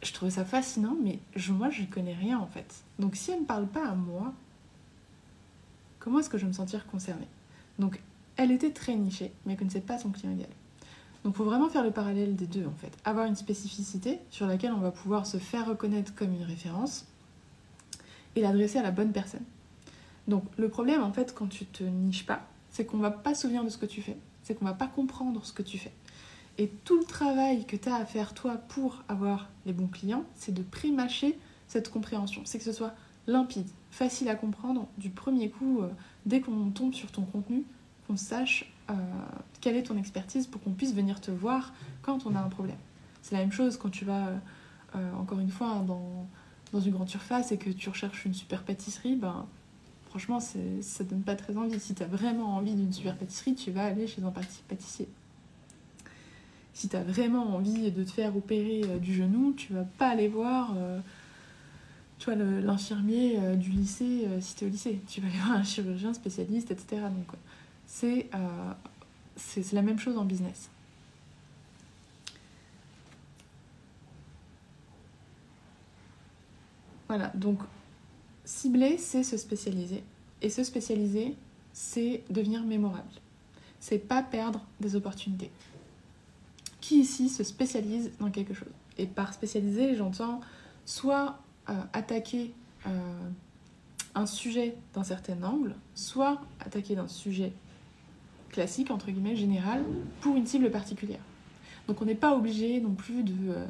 Je 0.06 0.14
trouvais 0.14 0.32
ça 0.32 0.46
fascinant, 0.46 0.96
mais 1.04 1.20
moi, 1.50 1.70
je 1.72 1.84
connais 1.84 2.14
rien 2.14 2.38
en 2.40 2.46
fait. 2.48 2.84
Donc, 3.00 3.16
si 3.16 3.32
elle 3.32 3.42
ne 3.42 3.46
parle 3.46 3.68
pas 3.68 3.88
à 3.88 3.96
moi, 3.96 4.34
comment 6.00 6.20
est-ce 6.20 6.30
que 6.30 6.38
je 6.38 6.44
vais 6.44 6.50
me 6.50 6.54
sentir 6.54 6.86
concernée? 6.86 7.28
Donc, 7.80 8.00
elle 8.38 8.52
était 8.52 8.72
très 8.72 8.96
nichée, 8.96 9.34
mais 9.46 9.54
elle 9.54 9.60
connaissait 9.60 9.82
pas 9.82 9.98
son 9.98 10.12
client 10.12 10.32
idéal. 10.32 10.50
Donc 11.24 11.34
il 11.34 11.38
faut 11.38 11.44
vraiment 11.44 11.70
faire 11.70 11.84
le 11.84 11.90
parallèle 11.90 12.36
des 12.36 12.46
deux 12.46 12.68
en 12.68 12.76
fait. 12.76 12.96
Avoir 13.04 13.26
une 13.26 13.36
spécificité 13.36 14.20
sur 14.30 14.46
laquelle 14.46 14.72
on 14.74 14.80
va 14.80 14.92
pouvoir 14.92 15.26
se 15.26 15.38
faire 15.38 15.66
reconnaître 15.66 16.14
comme 16.14 16.32
une 16.32 16.44
référence 16.44 17.08
et 18.36 18.42
l'adresser 18.42 18.78
à 18.78 18.84
la 18.84 18.92
bonne 18.92 19.12
personne. 19.12 19.42
Donc 20.28 20.44
le 20.58 20.70
problème 20.70 21.02
en 21.02 21.12
fait 21.12 21.34
quand 21.34 21.48
tu 21.48 21.66
te 21.66 21.84
niches 21.84 22.28
pas, 22.28 22.46
c'est 22.70 22.86
qu'on 22.86 23.00
va 23.00 23.10
pas 23.10 23.34
se 23.34 23.42
souvenir 23.42 23.64
de 23.64 23.70
ce 23.70 23.80
que 23.80 23.88
tu 23.88 24.04
fais, 24.04 24.18
c'est 24.44 24.54
qu'on 24.54 24.66
va 24.66 24.74
pas 24.74 24.86
comprendre 24.86 25.44
ce 25.44 25.52
que 25.52 25.64
tu 25.64 25.80
fais. 25.80 25.92
Et 26.58 26.70
tout 26.86 26.98
le 26.98 27.06
travail 27.06 27.66
que 27.66 27.76
tu 27.76 27.90
as 27.90 27.96
à 27.96 28.06
faire 28.06 28.34
toi 28.34 28.56
pour 28.70 29.04
avoir 29.10 29.50
les 29.66 29.74
bons 29.74 29.88
clients, 29.88 30.24
c'est 30.36 30.54
de 30.54 30.64
prémâcher 30.64 31.38
cette 31.68 31.92
compréhension. 31.92 32.42
C'est 32.46 32.58
que 32.58 32.64
ce 32.64 32.72
soit 32.72 32.94
limpide, 33.28 33.68
facile 33.92 34.30
à 34.30 34.36
comprendre 34.36 34.88
du 34.98 35.10
premier 35.10 35.50
coup, 35.50 35.82
euh, 35.82 35.90
dès 36.26 36.42
qu'on 36.42 36.70
tombe 36.70 36.94
sur 36.94 37.12
ton 37.12 37.24
contenu, 37.24 37.64
qu'on 38.08 38.18
sache 38.18 38.72
euh, 38.90 38.94
quelle 39.62 39.76
est 39.76 39.84
ton 39.84 39.98
expertise 39.98 40.48
pour 40.48 40.62
qu'on 40.62 40.72
puisse 40.72 40.94
venir 40.94 41.20
te 41.20 41.32
voir 41.32 41.74
quand 42.02 42.26
on 42.26 42.36
a 42.36 42.40
un 42.40 42.50
problème. 42.50 42.78
C'est 43.22 43.36
la 43.36 43.42
même 43.42 43.52
chose 43.52 43.78
quand 43.78 43.90
tu 43.90 44.06
vas, 44.06 44.30
euh, 44.96 45.14
encore 45.16 45.40
une 45.40 45.50
fois, 45.50 45.84
dans, 45.86 46.28
dans, 46.72 46.80
une 46.80 46.92
grande 46.92 47.10
surface 47.10 47.52
et 47.52 47.58
que 47.58 47.72
tu 47.72 47.90
recherches 47.90 48.26
une 48.26 48.36
super 48.36 48.64
pâtisserie, 48.64 49.16
ben, 49.16 49.48
franchement, 50.10 50.40
ça 50.40 51.04
donne 51.04 51.24
pas 51.24 51.36
très 51.36 51.58
envie. 51.58 51.80
Si 51.80 51.96
tu 51.96 52.04
as 52.04 52.08
vraiment 52.08 52.56
envie 52.56 52.76
d'une 52.76 52.94
super 52.94 53.18
pâtisserie, 53.18 53.56
tu 53.56 53.72
vas 53.72 53.86
aller 53.86 54.08
chez 54.08 54.24
un 54.24 54.32
pâtissier. 54.32 55.10
Si 56.76 56.88
tu 56.88 56.96
as 56.96 57.04
vraiment 57.04 57.56
envie 57.56 57.90
de 57.90 58.04
te 58.04 58.12
faire 58.12 58.38
opérer 58.38 58.84
euh, 58.86 59.00
du 59.00 59.16
genou, 59.16 59.54
tu 59.58 59.74
vas 59.74 59.86
pas 59.98 60.10
aller 60.10 60.28
voir 60.28 60.76
tu 62.20 62.26
vois, 62.26 62.36
l'infirmier 62.36 63.40
du 63.56 63.72
lycée 63.72 64.28
si 64.40 64.56
tu 64.56 64.66
es 64.66 64.68
au 64.68 64.70
lycée. 64.70 65.02
Tu 65.08 65.22
vas 65.22 65.28
aller 65.28 65.38
voir 65.44 65.58
un 65.58 65.64
chirurgien 65.64 66.14
spécialiste, 66.14 66.70
etc. 66.70 67.02
Donc, 67.02 67.36
euh, 68.04 68.74
c'est 69.36 69.74
la 69.74 69.82
même 69.82 70.00
chose 70.00 70.18
en 70.18 70.26
business. 70.26 70.70
Voilà, 77.08 77.32
donc 77.36 77.60
cibler, 78.44 78.98
c'est 78.98 79.24
se 79.24 79.38
spécialiser. 79.38 80.04
Et 80.42 80.50
se 80.50 80.64
spécialiser, 80.64 81.36
c'est 81.74 82.24
devenir 82.30 82.64
mémorable. 82.64 83.04
C'est 83.80 84.00
pas 84.00 84.24
perdre 84.24 84.66
des 84.80 84.96
opportunités. 84.96 85.52
Qui 86.86 87.00
ici 87.00 87.30
se 87.30 87.44
spécialise 87.44 88.12
dans 88.20 88.30
quelque 88.30 88.54
chose 88.54 88.70
Et 89.00 89.08
par 89.08 89.34
spécialiser, 89.34 89.96
j'entends 89.96 90.40
soit 90.86 91.40
euh, 91.68 91.74
attaquer 91.94 92.54
euh, 92.86 93.30
un 94.14 94.28
sujet 94.28 94.78
d'un 94.94 95.04
certain 95.04 95.42
angle, 95.42 95.76
soit 95.96 96.40
attaquer 96.60 96.94
d'un 96.94 97.08
sujet 97.08 97.54
classique, 98.52 98.92
entre 98.92 99.10
guillemets, 99.10 99.36
général, 99.36 99.84
pour 100.22 100.36
une 100.36 100.46
cible 100.46 100.70
particulière. 100.70 101.22
Donc 101.88 102.04
on 102.04 102.06
n'est 102.06 102.14
pas 102.14 102.36
obligé 102.36 102.80
non 102.80 102.94
plus 102.94 103.24
de 103.24 103.34
euh, 103.50 103.66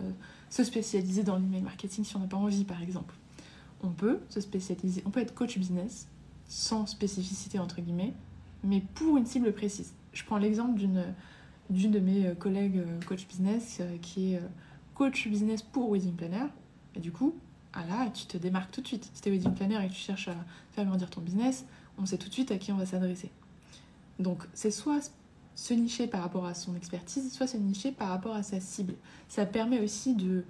se 0.50 0.65
spécialiser 0.65 1.24
dans 1.24 1.38
l'email 1.38 1.62
marketing 1.62 2.03
si 2.03 2.17
on 2.17 2.19
n'a 2.19 2.27
pas 2.27 2.36
envie, 2.36 2.65
par 2.65 2.81
exemple. 2.81 3.15
On 3.81 3.91
peut 3.91 4.19
se 4.27 4.41
spécialiser, 4.41 5.01
on 5.05 5.10
peut 5.10 5.22
être 5.22 5.34
coach 5.34 5.57
business, 5.57 6.10
sans 6.50 6.86
spécificité, 6.86 7.60
entre 7.60 7.79
guillemets, 7.79 8.12
mais 8.65 8.81
pour 8.93 9.15
une 9.15 9.25
cible 9.25 9.53
précise. 9.53 9.93
Je 10.12 10.25
prends 10.25 10.38
l'exemple 10.38 10.77
d'une, 10.77 11.15
d'une 11.69 11.91
de 11.91 12.00
mes 12.00 12.27
euh, 12.27 12.36
collègues 12.36 12.77
euh, 12.77 13.00
coach 13.07 13.27
business 13.27 13.81
qui 14.01 14.34
est 14.34 14.41
coach 14.93 15.27
business 15.27 15.62
pour 15.62 15.91
Wedding 15.91 16.15
Planner. 16.15 16.48
Et 16.95 17.00
du 17.00 17.12
coup, 17.12 17.36
ah 17.74 17.86
là, 17.86 18.10
tu 18.10 18.25
te 18.25 18.38
démarques 18.38 18.72
tout 18.72 18.81
de 18.81 18.88
suite. 18.88 19.10
Si 19.13 19.22
tu 19.22 19.29
es 19.29 19.31
Wedding 19.31 19.53
Planner 19.53 19.84
et 19.84 19.88
que 19.88 19.93
tu 19.93 20.00
cherches 20.00 20.29
à 20.29 20.36
faire 20.72 20.86
grandir 20.86 21.10
ton 21.10 21.22
business, 21.22 21.65
on 21.98 22.05
sait 22.05 22.17
tout 22.17 22.29
de 22.29 22.34
suite 22.34 22.51
à 22.51 22.57
qui 22.57 22.72
on 22.72 22.77
va 22.77 22.86
s'adresser. 22.86 23.31
Donc 24.19 24.43
c'est 24.53 24.72
soit 24.72 25.12
se 25.55 25.74
nicher 25.74 26.07
par 26.07 26.22
rapport 26.22 26.45
à 26.45 26.53
son 26.53 26.75
expertise, 26.75 27.31
soit 27.31 27.48
se 27.48 27.57
nicher 27.57 27.91
par 27.91 28.10
rapport 28.10 28.36
à 28.36 28.43
sa 28.43 28.60
cible. 28.60 28.95
Ça 29.27 29.45
permet 29.45 29.79
aussi 29.79 30.13
de 30.13 30.43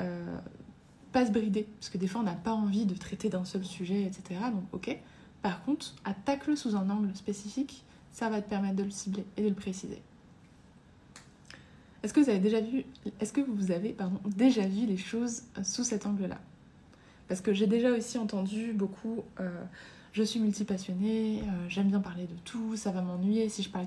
euh, 0.00 0.38
pas 1.12 1.26
se 1.26 1.30
brider, 1.30 1.66
parce 1.78 1.90
que 1.90 1.98
des 1.98 2.06
fois 2.06 2.20
on 2.20 2.24
n'a 2.24 2.34
pas 2.34 2.52
envie 2.52 2.84
de 2.84 2.94
traiter 2.94 3.28
d'un 3.28 3.44
seul 3.44 3.64
sujet, 3.64 4.02
etc. 4.02 4.40
Donc 4.52 4.64
ok. 4.72 4.98
Par 5.42 5.62
contre, 5.62 5.94
attaque-le 6.04 6.56
sous 6.56 6.74
un 6.74 6.90
angle 6.90 7.14
spécifique, 7.14 7.84
ça 8.10 8.28
va 8.28 8.42
te 8.42 8.48
permettre 8.48 8.76
de 8.76 8.82
le 8.82 8.90
cibler 8.90 9.24
et 9.36 9.42
de 9.42 9.48
le 9.48 9.54
préciser. 9.54 10.02
Est-ce 12.02 12.12
que 12.14 12.20
vous 12.20 12.30
avez 12.30 12.38
déjà 12.38 12.60
vu, 12.60 12.84
est-ce 13.20 13.32
que 13.32 13.40
vous 13.40 13.72
avez 13.72 13.96
déjà 14.36 14.66
vu 14.66 14.86
les 14.86 14.96
choses 14.96 15.42
sous 15.62 15.84
cet 15.84 16.06
angle-là? 16.06 16.38
Parce 17.26 17.40
que 17.40 17.52
j'ai 17.52 17.66
déjà 17.66 17.90
aussi 17.90 18.18
entendu 18.18 18.72
beaucoup. 18.72 19.22
Euh, 19.40 19.62
je 20.12 20.22
suis 20.22 20.40
multipassionnée, 20.40 21.42
euh, 21.42 21.68
j'aime 21.68 21.88
bien 21.88 22.00
parler 22.00 22.24
de 22.24 22.36
tout, 22.44 22.76
ça 22.76 22.90
va 22.90 23.02
m'ennuyer 23.02 23.48
si 23.48 23.62
je 23.62 23.68
parle 23.68 23.86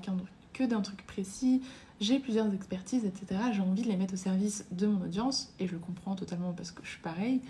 que 0.52 0.64
d'un 0.64 0.80
truc 0.80 1.04
précis, 1.06 1.62
j'ai 2.00 2.18
plusieurs 2.18 2.52
expertises, 2.52 3.04
etc. 3.04 3.40
J'ai 3.52 3.62
envie 3.62 3.82
de 3.82 3.88
les 3.88 3.96
mettre 3.96 4.14
au 4.14 4.18
service 4.18 4.66
de 4.70 4.86
mon 4.86 5.04
audience, 5.04 5.52
et 5.58 5.66
je 5.66 5.72
le 5.72 5.78
comprends 5.78 6.14
totalement 6.14 6.52
parce 6.52 6.70
que 6.70 6.82
je 6.84 6.90
suis 6.90 7.00
pareil. 7.00 7.40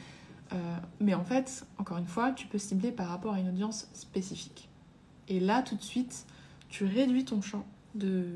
Euh, 0.53 0.77
mais 1.01 1.15
en 1.15 1.25
fait, 1.25 1.65
encore 1.79 1.99
une 1.99 2.07
fois, 2.07 2.33
tu 2.33 2.47
peux 2.47 2.59
cibler 2.59 2.93
par 2.93 3.09
rapport 3.09 3.35
à 3.35 3.41
une 3.41 3.49
audience 3.49 3.89
spécifique. 3.95 4.69
Et 5.29 5.41
là, 5.41 5.63
tout 5.63 5.75
de 5.75 5.83
suite, 5.83 6.27
tu 6.69 6.85
réduis 6.85 7.25
ton 7.25 7.41
champ 7.41 7.65
de, 7.95 8.35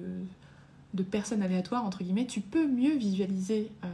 de 0.97 1.03
personnes 1.03 1.43
aléatoires, 1.43 1.85
entre 1.85 2.03
guillemets. 2.03 2.27
Tu 2.27 2.41
peux 2.41 2.67
mieux 2.67 2.97
visualiser 2.97 3.71
euh, 3.85 3.89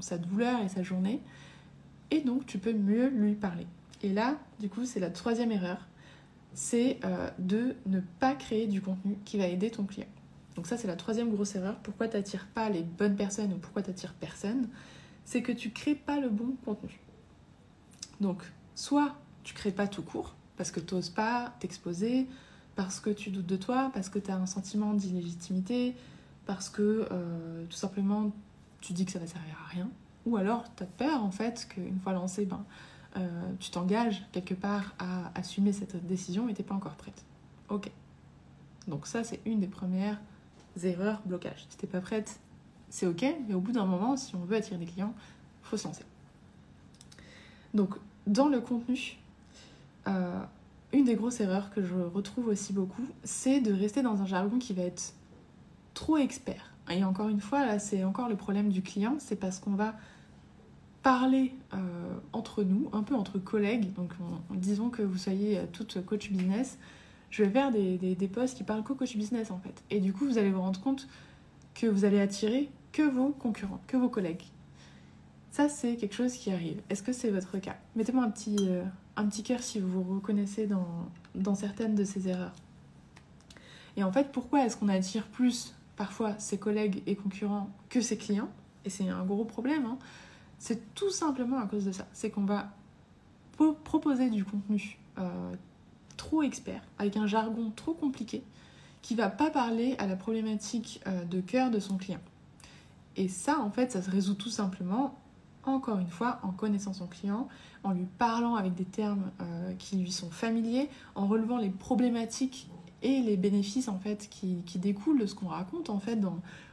sa 0.00 0.18
douleur 0.18 0.60
et 0.62 0.68
sa 0.68 0.82
journée, 0.82 1.20
et 2.10 2.20
donc 2.20 2.46
tu 2.46 2.58
peux 2.58 2.72
mieux 2.72 3.08
lui 3.08 3.34
parler. 3.34 3.66
Et 4.02 4.12
là, 4.12 4.36
du 4.60 4.68
coup, 4.68 4.84
c'est 4.84 5.00
la 5.00 5.10
troisième 5.10 5.50
erreur, 5.50 5.88
c'est 6.54 6.98
euh, 7.04 7.30
de 7.38 7.74
ne 7.86 8.00
pas 8.20 8.34
créer 8.34 8.66
du 8.66 8.80
contenu 8.80 9.16
qui 9.24 9.38
va 9.38 9.46
aider 9.46 9.70
ton 9.70 9.84
client. 9.84 10.06
Donc 10.54 10.66
ça, 10.66 10.76
c'est 10.76 10.88
la 10.88 10.96
troisième 10.96 11.30
grosse 11.30 11.54
erreur. 11.54 11.76
Pourquoi 11.82 12.08
tu 12.08 12.16
n'attires 12.16 12.46
pas 12.46 12.68
les 12.68 12.82
bonnes 12.82 13.16
personnes 13.16 13.52
ou 13.52 13.58
pourquoi 13.58 13.82
tu 13.82 13.90
n'attires 13.90 14.14
personne? 14.14 14.68
C'est 15.24 15.42
que 15.42 15.52
tu 15.52 15.70
crées 15.70 15.94
pas 15.94 16.20
le 16.20 16.28
bon 16.28 16.54
contenu. 16.64 17.00
Donc, 18.20 18.42
soit 18.74 19.14
tu 19.44 19.54
crées 19.54 19.72
pas 19.72 19.86
tout 19.86 20.02
court, 20.02 20.34
parce 20.56 20.70
que 20.70 20.80
tu 20.80 20.94
n'oses 20.94 21.10
pas 21.10 21.54
t'exposer, 21.60 22.26
parce 22.78 23.00
que 23.00 23.10
tu 23.10 23.30
doutes 23.30 23.46
de 23.46 23.56
toi, 23.56 23.90
parce 23.92 24.08
que 24.08 24.20
tu 24.20 24.30
as 24.30 24.36
un 24.36 24.46
sentiment 24.46 24.94
d'illégitimité, 24.94 25.96
parce 26.46 26.68
que 26.68 27.08
euh, 27.10 27.64
tout 27.68 27.76
simplement 27.76 28.30
tu 28.80 28.92
dis 28.92 29.04
que 29.04 29.10
ça 29.10 29.18
va 29.18 29.26
servir 29.26 29.56
à 29.64 29.68
rien, 29.68 29.90
ou 30.26 30.36
alors 30.36 30.62
tu 30.76 30.84
as 30.84 30.86
peur 30.86 31.24
en 31.24 31.32
fait 31.32 31.66
qu'une 31.68 31.98
fois 31.98 32.12
lancé, 32.12 32.46
ben, 32.46 32.64
euh, 33.16 33.52
tu 33.58 33.72
t'engages 33.72 34.24
quelque 34.30 34.54
part 34.54 34.94
à 35.00 35.32
assumer 35.34 35.72
cette 35.72 36.06
décision 36.06 36.48
et 36.48 36.54
t'es 36.54 36.62
pas 36.62 36.76
encore 36.76 36.94
prête. 36.94 37.24
Ok. 37.68 37.90
Donc 38.86 39.08
ça, 39.08 39.24
c'est 39.24 39.40
une 39.44 39.58
des 39.58 39.66
premières 39.66 40.20
erreurs 40.80 41.20
blocage. 41.24 41.66
Si 41.70 41.78
t'es 41.78 41.88
pas 41.88 42.00
prête, 42.00 42.38
c'est 42.90 43.06
ok, 43.06 43.24
mais 43.48 43.54
au 43.54 43.60
bout 43.60 43.72
d'un 43.72 43.86
moment, 43.86 44.16
si 44.16 44.36
on 44.36 44.44
veut 44.44 44.56
attirer 44.56 44.78
des 44.78 44.86
clients, 44.86 45.14
faut 45.64 45.76
se 45.76 45.88
lancer. 45.88 46.04
Donc, 47.74 47.96
dans 48.28 48.46
le 48.46 48.60
contenu, 48.60 49.18
euh, 50.06 50.44
une 50.92 51.04
des 51.04 51.14
grosses 51.14 51.40
erreurs 51.40 51.70
que 51.70 51.82
je 51.82 51.94
retrouve 51.94 52.48
aussi 52.48 52.72
beaucoup, 52.72 53.06
c'est 53.24 53.60
de 53.60 53.72
rester 53.72 54.02
dans 54.02 54.22
un 54.22 54.26
jargon 54.26 54.58
qui 54.58 54.72
va 54.72 54.82
être 54.82 55.14
trop 55.94 56.16
expert. 56.16 56.72
Et 56.90 57.04
encore 57.04 57.28
une 57.28 57.40
fois, 57.40 57.66
là, 57.66 57.78
c'est 57.78 58.04
encore 58.04 58.28
le 58.28 58.36
problème 58.36 58.70
du 58.70 58.82
client, 58.82 59.16
c'est 59.18 59.36
parce 59.36 59.58
qu'on 59.58 59.74
va 59.74 59.94
parler 61.02 61.52
euh, 61.74 61.78
entre 62.32 62.62
nous, 62.62 62.88
un 62.92 63.02
peu 63.02 63.14
entre 63.14 63.38
collègues, 63.38 63.92
donc 63.94 64.12
disons 64.50 64.90
que 64.90 65.02
vous 65.02 65.18
soyez 65.18 65.58
euh, 65.58 65.64
toutes 65.72 66.04
coach 66.04 66.30
business, 66.30 66.78
je 67.30 67.44
vais 67.44 67.50
faire 67.50 67.70
des, 67.70 67.98
des, 67.98 68.28
posts 68.28 68.56
qui 68.56 68.64
parlent 68.64 68.82
co-coach 68.82 69.16
business 69.16 69.50
en 69.50 69.58
fait. 69.58 69.82
Et 69.90 70.00
du 70.00 70.12
coup, 70.12 70.24
vous 70.24 70.38
allez 70.38 70.50
vous 70.50 70.60
rendre 70.60 70.80
compte 70.80 71.08
que 71.74 71.86
vous 71.86 72.04
allez 72.04 72.20
attirer 72.20 72.70
que 72.92 73.02
vos 73.02 73.28
concurrents, 73.30 73.80
que 73.86 73.96
vos 73.96 74.08
collègues. 74.08 74.44
Ça, 75.50 75.68
c'est 75.68 75.96
quelque 75.96 76.14
chose 76.14 76.34
qui 76.34 76.50
arrive. 76.50 76.80
Est-ce 76.88 77.02
que 77.02 77.12
c'est 77.12 77.30
votre 77.30 77.58
cas? 77.58 77.76
Mettez-moi 77.96 78.24
un 78.24 78.30
petit, 78.30 78.56
euh, 78.60 78.82
un 79.18 79.26
petit 79.26 79.42
cœur 79.42 79.60
si 79.60 79.80
vous 79.80 80.02
vous 80.02 80.14
reconnaissez 80.14 80.68
dans, 81.34 81.54
certaines 81.54 81.94
de 81.94 82.04
ces 82.04 82.28
erreurs. 82.28 82.54
Et 83.96 84.04
en 84.04 84.12
fait, 84.12 84.30
pourquoi 84.32 84.64
est-ce 84.64 84.76
qu'on 84.76 84.88
attire 84.88 85.26
plus 85.26 85.74
parfois 85.96 86.38
ses 86.38 86.58
collègues 86.58 87.02
et 87.06 87.16
concurrents 87.16 87.68
que 87.88 88.00
ses 88.00 88.16
clients? 88.16 88.48
Et 88.84 88.90
c'est 88.90 89.08
un 89.08 89.24
gros 89.24 89.44
problème. 89.44 89.84
Hein 89.86 89.98
c'est 90.58 90.94
tout 90.94 91.10
simplement 91.10 91.58
à 91.58 91.66
cause 91.66 91.84
de 91.84 91.92
ça. 91.92 92.06
C'est 92.12 92.30
qu'on 92.30 92.44
va 92.44 92.70
proposer 93.84 94.30
du 94.30 94.44
contenu 94.44 94.98
euh, 95.18 95.52
trop 96.16 96.42
expert, 96.42 96.82
avec 96.98 97.16
un 97.16 97.26
jargon 97.26 97.72
trop 97.74 97.94
compliqué, 97.94 98.42
qui 99.02 99.14
va 99.14 99.28
pas 99.30 99.50
parler 99.50 99.96
à 99.98 100.06
la 100.06 100.16
problématique 100.16 101.00
euh, 101.06 101.24
de 101.24 101.40
cœur 101.40 101.70
de 101.70 101.80
son 101.80 101.96
client. 101.96 102.20
Et 103.16 103.28
ça, 103.28 103.58
en 103.60 103.70
fait, 103.70 103.92
ça 103.92 104.02
se 104.02 104.10
résout 104.10 104.34
tout 104.34 104.50
simplement, 104.50 105.18
encore 105.64 105.98
une 105.98 106.08
fois, 106.08 106.38
en 106.42 106.50
connaissant 106.50 106.92
son 106.92 107.06
client, 107.06 107.48
en 107.84 107.92
lui 107.92 108.06
parlant 108.18 108.54
avec 108.54 108.74
des 108.74 108.84
termes 108.84 109.30
euh, 109.40 109.72
qui 109.74 109.96
lui 109.96 110.12
sont 110.12 110.30
familiers, 110.30 110.88
en 111.14 111.26
relevant 111.26 111.58
les 111.58 111.70
problématiques 111.70 112.68
et 113.02 113.20
les 113.20 113.36
bénéfices 113.36 113.88
en 113.88 113.98
fait 113.98 114.28
qui, 114.28 114.62
découlent 114.76 115.20
de 115.20 115.26
ce 115.26 115.34
qu'on 115.34 115.48
raconte 115.48 115.90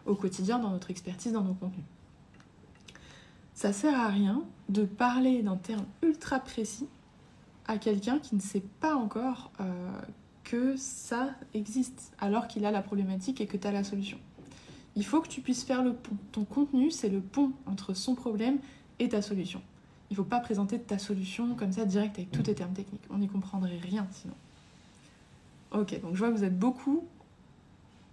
au 0.05 0.15
quotidien 0.15 0.59
dans 0.59 0.71
notre 0.71 0.89
expertise, 0.89 1.33
dans 1.33 1.43
nos 1.43 1.53
contenus. 1.53 1.85
Ça 3.53 3.71
sert 3.71 3.97
à 3.97 4.07
rien 4.07 4.43
de 4.69 4.83
parler 4.83 5.41
d'un 5.41 5.55
terme 5.55 5.85
ultra 6.01 6.39
précis 6.39 6.87
à 7.67 7.77
quelqu'un 7.77 8.19
qui 8.19 8.35
ne 8.35 8.41
sait 8.41 8.63
pas 8.79 8.95
encore 8.95 9.51
euh, 9.59 9.91
que 10.43 10.75
ça 10.77 11.29
existe 11.53 12.13
alors 12.19 12.47
qu'il 12.47 12.65
a 12.65 12.71
la 12.71 12.81
problématique 12.81 13.41
et 13.41 13.47
que 13.47 13.57
tu 13.57 13.67
as 13.67 13.71
la 13.71 13.83
solution. 13.83 14.17
Il 14.95 15.05
faut 15.05 15.21
que 15.21 15.27
tu 15.27 15.41
puisses 15.41 15.63
faire 15.63 15.83
le 15.83 15.93
pont. 15.93 16.15
Ton 16.31 16.45
contenu, 16.45 16.91
c'est 16.91 17.09
le 17.09 17.19
pont 17.19 17.51
entre 17.65 17.93
son 17.93 18.15
problème 18.15 18.59
et 18.99 19.09
ta 19.09 19.21
solution. 19.21 19.61
Il 20.09 20.13
ne 20.13 20.17
faut 20.17 20.23
pas 20.23 20.39
présenter 20.39 20.79
ta 20.79 20.97
solution 20.97 21.55
comme 21.55 21.71
ça 21.71 21.85
direct 21.85 22.17
avec 22.17 22.31
tous 22.31 22.43
tes 22.43 22.55
termes 22.55 22.73
techniques. 22.73 23.03
On 23.09 23.17
n'y 23.17 23.27
comprendrait 23.27 23.79
rien 23.81 24.07
sinon. 24.11 24.35
Ok, 25.71 25.99
donc 26.01 26.13
je 26.13 26.19
vois 26.19 26.29
que 26.29 26.37
vous 26.37 26.43
êtes 26.43 26.57
beaucoup. 26.57 27.03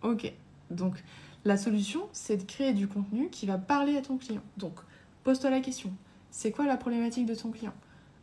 Ok, 0.02 0.32
donc 0.70 1.02
la 1.44 1.56
solution, 1.56 2.08
c'est 2.12 2.36
de 2.36 2.42
créer 2.42 2.72
du 2.72 2.88
contenu 2.88 3.28
qui 3.28 3.46
va 3.46 3.58
parler 3.58 3.96
à 3.96 4.02
ton 4.02 4.16
client. 4.16 4.42
Donc, 4.56 4.74
pose-toi 5.24 5.50
la 5.50 5.60
question. 5.60 5.92
C'est 6.30 6.50
quoi 6.50 6.66
la 6.66 6.76
problématique 6.76 7.26
de 7.26 7.34
ton 7.34 7.50
client? 7.50 7.74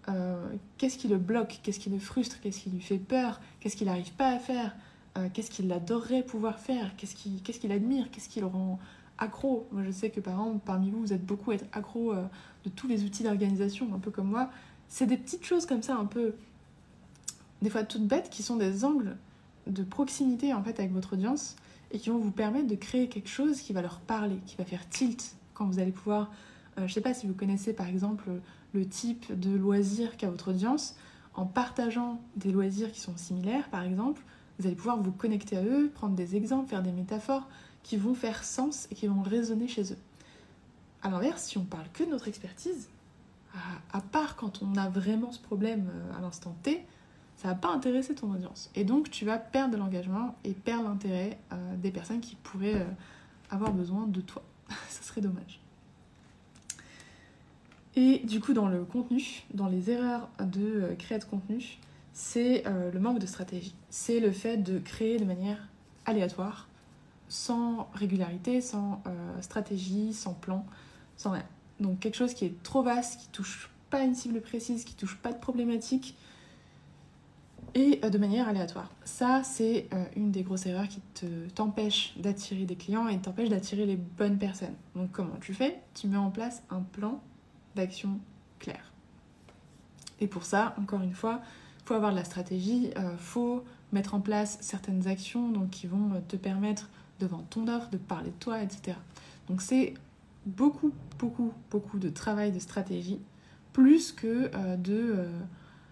Euh, 0.07 0.47
Qu'est-ce 0.77 0.97
qui 0.97 1.07
le 1.07 1.17
bloque? 1.17 1.59
Qu'est-ce 1.61 1.79
qui 1.79 1.89
le 1.89 1.99
frustre? 1.99 2.39
Qu'est-ce 2.41 2.61
qui 2.61 2.69
lui 2.69 2.81
fait 2.81 2.97
peur? 2.97 3.39
Qu'est-ce 3.59 3.75
qu'il 3.75 3.87
n'arrive 3.87 4.11
pas 4.13 4.29
à 4.29 4.39
faire? 4.39 4.75
Euh, 5.19 5.27
Qu'est-ce 5.33 5.51
qu'il 5.51 5.71
adorerait 5.71 6.23
pouvoir 6.23 6.59
faire? 6.59 6.95
Qu'est-ce 6.97 7.15
qu'il 7.15 7.71
admire? 7.71 8.09
Qu'est-ce 8.11 8.29
qui 8.29 8.39
le 8.39 8.47
rend 8.47 8.79
accro? 9.17 9.67
Moi, 9.71 9.83
je 9.83 9.91
sais 9.91 10.09
que 10.09 10.19
par 10.19 10.33
exemple, 10.33 10.59
parmi 10.65 10.89
vous, 10.89 11.01
vous 11.01 11.13
êtes 11.13 11.25
beaucoup 11.25 11.51
être 11.51 11.65
accro 11.71 12.13
euh, 12.13 12.23
de 12.65 12.69
tous 12.69 12.87
les 12.87 13.03
outils 13.03 13.23
d'organisation, 13.23 13.93
un 13.93 13.99
peu 13.99 14.11
comme 14.11 14.29
moi. 14.29 14.49
C'est 14.87 15.05
des 15.05 15.17
petites 15.17 15.45
choses 15.45 15.65
comme 15.65 15.83
ça, 15.83 15.95
un 15.95 16.05
peu, 16.05 16.33
des 17.61 17.69
fois 17.69 17.83
toutes 17.83 18.07
bêtes, 18.07 18.29
qui 18.29 18.43
sont 18.43 18.55
des 18.55 18.85
angles 18.85 19.17
de 19.67 19.83
proximité 19.83 20.53
en 20.53 20.63
fait 20.63 20.79
avec 20.79 20.91
votre 20.91 21.13
audience 21.13 21.55
et 21.91 21.99
qui 21.99 22.09
vont 22.09 22.17
vous 22.17 22.31
permettre 22.31 22.67
de 22.67 22.75
créer 22.75 23.07
quelque 23.07 23.29
chose 23.29 23.61
qui 23.61 23.73
va 23.73 23.81
leur 23.81 23.99
parler, 23.99 24.37
qui 24.45 24.55
va 24.55 24.65
faire 24.65 24.87
tilt 24.89 25.35
quand 25.53 25.65
vous 25.65 25.79
allez 25.79 25.91
pouvoir. 25.91 26.31
Euh, 26.77 26.81
je 26.81 26.83
ne 26.83 26.87
sais 26.89 27.01
pas 27.01 27.13
si 27.13 27.27
vous 27.27 27.33
connaissez 27.33 27.73
par 27.73 27.87
exemple 27.87 28.29
le 28.73 28.87
type 28.87 29.37
de 29.39 29.55
loisirs 29.55 30.17
qu'a 30.17 30.29
votre 30.29 30.49
audience. 30.49 30.95
En 31.35 31.45
partageant 31.45 32.19
des 32.35 32.51
loisirs 32.51 32.91
qui 32.91 32.99
sont 32.99 33.15
similaires, 33.15 33.69
par 33.69 33.83
exemple, 33.83 34.21
vous 34.59 34.67
allez 34.67 34.75
pouvoir 34.75 35.01
vous 35.01 35.11
connecter 35.11 35.57
à 35.57 35.63
eux, 35.63 35.89
prendre 35.93 36.15
des 36.15 36.35
exemples, 36.35 36.69
faire 36.69 36.83
des 36.83 36.91
métaphores 36.91 37.47
qui 37.81 37.95
vont 37.97 38.13
faire 38.13 38.43
sens 38.43 38.87
et 38.91 38.95
qui 38.95 39.07
vont 39.07 39.21
résonner 39.21 39.67
chez 39.67 39.93
eux. 39.93 39.97
A 41.01 41.09
l'inverse, 41.09 41.43
si 41.43 41.57
on 41.57 41.63
parle 41.63 41.87
que 41.93 42.03
de 42.03 42.09
notre 42.09 42.27
expertise, 42.27 42.89
à 43.93 44.01
part 44.01 44.35
quand 44.35 44.61
on 44.61 44.75
a 44.75 44.89
vraiment 44.89 45.31
ce 45.31 45.39
problème 45.39 45.89
euh, 45.91 46.17
à 46.17 46.21
l'instant 46.21 46.55
T, 46.61 46.85
ça 47.37 47.47
va 47.47 47.55
pas 47.55 47.69
intéresser 47.69 48.13
ton 48.13 48.31
audience. 48.31 48.69
Et 48.75 48.83
donc 48.83 49.09
tu 49.09 49.25
vas 49.25 49.37
perdre 49.37 49.73
de 49.73 49.77
l'engagement 49.77 50.35
et 50.43 50.51
perdre 50.51 50.89
l'intérêt 50.89 51.39
euh, 51.51 51.75
des 51.77 51.91
personnes 51.91 52.19
qui 52.19 52.35
pourraient 52.35 52.81
euh, 52.81 52.85
avoir 53.49 53.71
besoin 53.71 54.07
de 54.07 54.21
toi. 54.21 54.43
ça 54.89 55.01
serait 55.01 55.21
dommage. 55.21 55.59
Et 57.95 58.19
du 58.19 58.39
coup, 58.39 58.53
dans 58.53 58.67
le 58.67 58.83
contenu, 58.83 59.43
dans 59.53 59.67
les 59.67 59.89
erreurs 59.89 60.29
de 60.39 60.95
créer 60.99 61.17
de 61.17 61.23
contenu, 61.23 61.79
c'est 62.13 62.63
le 62.65 62.99
manque 62.99 63.19
de 63.19 63.25
stratégie. 63.25 63.75
C'est 63.89 64.19
le 64.19 64.31
fait 64.31 64.57
de 64.57 64.79
créer 64.79 65.17
de 65.19 65.25
manière 65.25 65.67
aléatoire, 66.05 66.67
sans 67.27 67.89
régularité, 67.93 68.61
sans 68.61 69.01
stratégie, 69.41 70.13
sans 70.13 70.33
plan, 70.33 70.65
sans 71.17 71.31
rien. 71.31 71.45
Donc 71.79 71.99
quelque 71.99 72.15
chose 72.15 72.33
qui 72.33 72.45
est 72.45 72.63
trop 72.63 72.83
vaste, 72.83 73.19
qui 73.19 73.27
touche 73.29 73.69
pas 73.89 74.01
une 74.01 74.15
cible 74.15 74.41
précise, 74.41 74.83
qui 74.83 74.95
touche 74.95 75.17
pas 75.17 75.31
de 75.31 75.39
problématique, 75.39 76.15
et 77.75 77.99
euh, 78.03 78.09
de 78.09 78.17
manière 78.17 78.47
aléatoire. 78.47 78.91
Ça, 79.03 79.43
c'est 79.43 79.87
euh, 79.93 80.03
une 80.15 80.31
des 80.31 80.43
grosses 80.43 80.65
erreurs 80.65 80.87
qui 80.87 81.01
t'empêche 81.53 82.17
d'attirer 82.17 82.65
des 82.65 82.75
clients 82.75 83.07
et 83.07 83.17
t'empêche 83.19 83.49
d'attirer 83.49 83.85
les 83.85 83.95
bonnes 83.95 84.37
personnes. 84.37 84.75
Donc 84.95 85.11
comment 85.11 85.35
tu 85.41 85.53
fais? 85.53 85.79
Tu 85.93 86.07
mets 86.07 86.17
en 86.17 86.31
place 86.31 86.63
un 86.69 86.81
plan 86.81 87.21
d'action 87.75 88.19
clair. 88.57 88.91
Et 90.19 90.27
pour 90.27 90.43
ça, 90.43 90.75
encore 90.79 91.01
une 91.01 91.13
fois, 91.13 91.41
avoir 91.95 92.11
de 92.11 92.17
la 92.17 92.23
stratégie, 92.23 92.91
il 92.95 92.97
euh, 92.97 93.17
faut 93.17 93.63
mettre 93.91 94.13
en 94.13 94.19
place 94.19 94.57
certaines 94.61 95.07
actions 95.07 95.49
donc, 95.49 95.69
qui 95.71 95.87
vont 95.87 96.21
te 96.27 96.35
permettre 96.35 96.89
de 97.19 97.25
vendre 97.25 97.45
ton 97.49 97.67
offre, 97.67 97.89
de 97.89 97.97
parler 97.97 98.29
de 98.29 98.35
toi, 98.39 98.61
etc. 98.61 98.97
Donc 99.47 99.61
c'est 99.61 99.93
beaucoup, 100.45 100.91
beaucoup, 101.17 101.51
beaucoup 101.71 101.99
de 101.99 102.09
travail 102.09 102.51
de 102.51 102.59
stratégie, 102.59 103.19
plus 103.73 104.11
que 104.11 104.51
de 104.77 105.27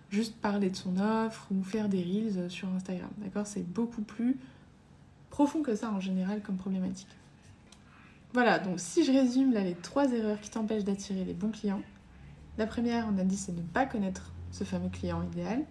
juste 0.10 0.36
parler 0.36 0.70
de 0.70 0.76
son 0.76 0.98
offre 0.98 1.48
ou 1.52 1.64
faire 1.64 1.90
des 1.90 2.02
reels 2.04 2.50
sur 2.50 2.70
Instagram. 2.70 3.10
D'accord? 3.18 3.48
C'est 3.48 3.68
beaucoup 3.68 4.02
plus 4.02 4.38
profond 5.30 5.62
que 5.62 5.76
ça 5.76 5.92
en 5.92 6.00
général 6.00 6.42
comme 6.42 6.56
problématique. 6.56 7.08
Voilà, 8.34 8.60
donc 8.60 8.80
si 8.80 9.04
je 9.04 9.12
résume 9.12 9.54
là 9.54 9.64
les 9.64 9.76
trois 9.76 10.12
erreurs 10.12 10.40
qui 10.40 10.50
t'empêchent 10.50 10.84
d'attirer 10.84 11.24
les 11.24 11.34
bons 11.34 11.52
clients. 11.52 11.82
La 12.58 12.66
première, 12.66 13.08
on 13.12 13.18
a 13.20 13.24
dit, 13.24 13.38
c'est 13.38 13.56
ne 13.56 13.62
pas 13.62 13.86
connaître 13.86 14.32
ce 14.52 14.64
fameux 14.64 14.90
client 14.90 15.24
idéal. 15.24 15.64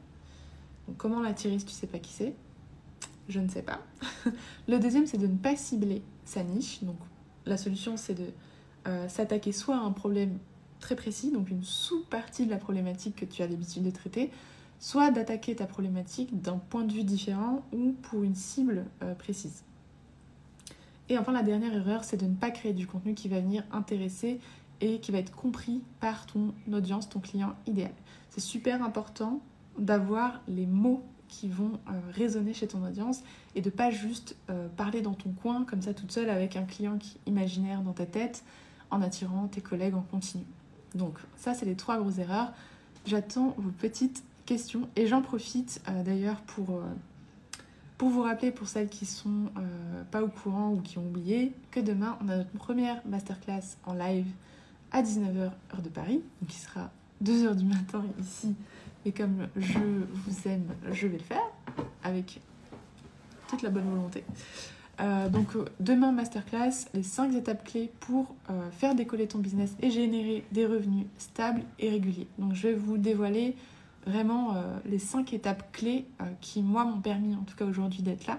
Comment 0.99 1.21
l'attirer 1.21 1.59
si 1.59 1.65
tu 1.65 1.73
sais 1.73 1.87
pas 1.87 1.99
qui 1.99 2.13
c'est? 2.13 2.35
Je 3.29 3.41
ne 3.41 3.49
sais 3.49 3.63
pas. 3.63 3.81
Le 4.69 4.79
deuxième, 4.79 5.07
c'est 5.07 5.19
de 5.19 5.27
ne 5.27 5.37
pas 5.37 5.57
cibler 5.57 6.03
sa 6.25 6.43
niche. 6.43 6.83
Donc 6.83 6.97
la 7.45 7.57
solution, 7.57 7.97
c'est 7.97 8.15
de 8.15 8.27
euh, 8.87 9.09
s'attaquer 9.09 9.53
soit 9.53 9.77
à 9.77 9.81
un 9.81 9.93
problème 9.93 10.39
très 10.81 10.95
précis, 10.95 11.33
donc 11.33 11.51
une 11.51 11.65
sous-partie 11.65 12.47
de 12.47 12.51
la 12.51 12.59
problématique 12.59 13.17
que 13.17 13.25
tu 13.25 13.43
as 13.43 13.47
l'habitude 13.47 13.83
de 13.83 13.91
traiter, 13.91 14.31
soit 14.79 15.11
d'attaquer 15.11 15.57
ta 15.57 15.67
problématique 15.67 16.41
d'un 16.41 16.59
point 16.59 16.85
de 16.85 16.93
vue 16.93 17.05
différent 17.05 17.65
ou 17.73 17.93
pour 18.03 18.23
une 18.23 18.35
cible 18.35 18.85
euh, 19.03 19.15
précise. 19.15 19.65
Et 21.09 21.19
enfin, 21.19 21.33
la 21.33 21.43
dernière 21.43 21.75
erreur, 21.75 22.05
c'est 22.05 22.17
de 22.17 22.27
ne 22.27 22.35
pas 22.35 22.51
créer 22.51 22.73
du 22.73 22.87
contenu 22.87 23.15
qui 23.15 23.29
va 23.29 23.41
venir 23.41 23.65
intéresser 23.73 24.41
et 24.81 25.01
qui 25.01 25.13
va 25.13 25.19
être 25.19 25.35
compris 25.35 25.81
par 26.01 26.27
ton 26.27 26.53
audience, 26.73 27.09
ton 27.09 27.21
client 27.21 27.55
idéal. 27.67 27.93
C'est 28.31 28.41
super 28.41 28.83
important 28.83 29.41
d'avoir 29.79 30.41
les 30.49 30.67
mots 30.67 31.03
qui 31.29 31.49
vont 31.49 31.73
euh, 31.89 31.93
résonner 32.13 32.55
chez 32.55 32.69
ton 32.69 32.85
audience 32.85 33.23
et 33.55 33.61
de 33.61 33.71
pas 33.71 33.91
juste 33.91 34.37
euh, 34.51 34.69
parler 34.77 35.03
dans 35.03 35.15
ton 35.15 35.31
coin 35.31 35.65
comme 35.65 35.83
ça 35.83 35.95
toute 35.95 36.13
seule 36.13 36.31
avec 36.31 36.57
un 36.57 36.65
client 36.65 36.99
qui, 36.99 37.17
imaginaire 37.27 37.83
dans 37.83 37.93
ta 37.93 38.07
tête 38.07 38.45
en 38.91 39.03
attirant 39.03 39.49
tes 39.49 39.61
collègues 39.61 39.95
en 39.95 40.03
continu. 40.03 40.45
Donc 40.95 41.19
ça, 41.37 41.55
c'est 41.55 41.67
les 41.67 41.75
trois 41.75 41.99
grosses 41.99 42.19
erreurs. 42.19 42.53
J'attends 43.07 43.55
vos 43.59 43.71
petites 43.71 44.23
questions 44.45 44.89
et 44.97 45.07
j'en 45.07 45.23
profite 45.23 45.81
euh, 45.89 46.03
d'ailleurs 46.03 46.41
pour, 46.43 46.81
vous 47.99 48.23
rappeler, 48.23 48.51
pour 48.51 48.69
celles 48.69 48.89
qui 48.89 49.07
sont 49.07 49.51
pas 50.11 50.23
au 50.23 50.29
courant 50.29 50.71
ou 50.71 50.81
qui 50.81 50.99
ont 50.99 51.07
oublié, 51.07 51.53
que 51.71 51.81
demain, 51.81 52.19
on 52.23 52.29
a 52.29 52.37
notre 52.37 52.51
première 52.51 53.01
masterclass 53.07 53.77
en 53.85 53.95
live 53.95 54.27
à 54.93 55.03
19h 55.03 55.39
heure 55.39 55.83
de 55.83 55.89
Paris, 55.89 56.23
qui 56.47 56.57
sera 56.57 56.91
2h 57.25 57.57
du 57.57 57.65
matin 57.65 58.05
ici. 58.21 58.55
Et 59.07 59.13
comme 59.13 59.47
je 59.57 59.79
vous 59.79 60.49
aime, 60.49 60.67
je 60.91 61.07
vais 61.07 61.19
le 61.19 61.23
faire 61.23 61.49
avec 62.03 62.41
toute 63.49 63.63
la 63.63 63.71
bonne 63.71 63.89
volonté. 63.89 64.25
Euh, 65.01 65.29
donc 65.29 65.55
euh, 65.55 65.65
demain 65.79 66.11
masterclass, 66.11 66.89
les 66.93 67.05
5 67.05 67.33
étapes 67.37 67.65
clés 67.65 67.93
pour 68.01 68.35
euh, 68.51 68.69
faire 68.73 68.97
décoller 68.97 69.29
ton 69.29 69.39
business 69.39 69.77
et 69.81 69.91
générer 69.91 70.45
des 70.51 70.67
revenus 70.67 71.07
stables 71.19 71.63
et 71.79 71.89
réguliers. 71.89 72.27
Donc 72.39 72.55
je 72.55 72.67
vais 72.67 72.75
vous 72.75 72.99
dévoiler 72.99 73.55
vraiment 74.07 74.55
les 74.85 75.01
5 75.01 75.33
étapes 75.33 75.73
clés 75.73 76.05
qui 76.41 76.63
moi 76.63 76.85
m'ont 76.85 77.01
permis 77.01 77.35
en 77.35 77.43
tout 77.43 77.57
cas 77.57 77.65
aujourd'hui 77.65 78.03
d'être 78.03 78.29
là 78.29 78.39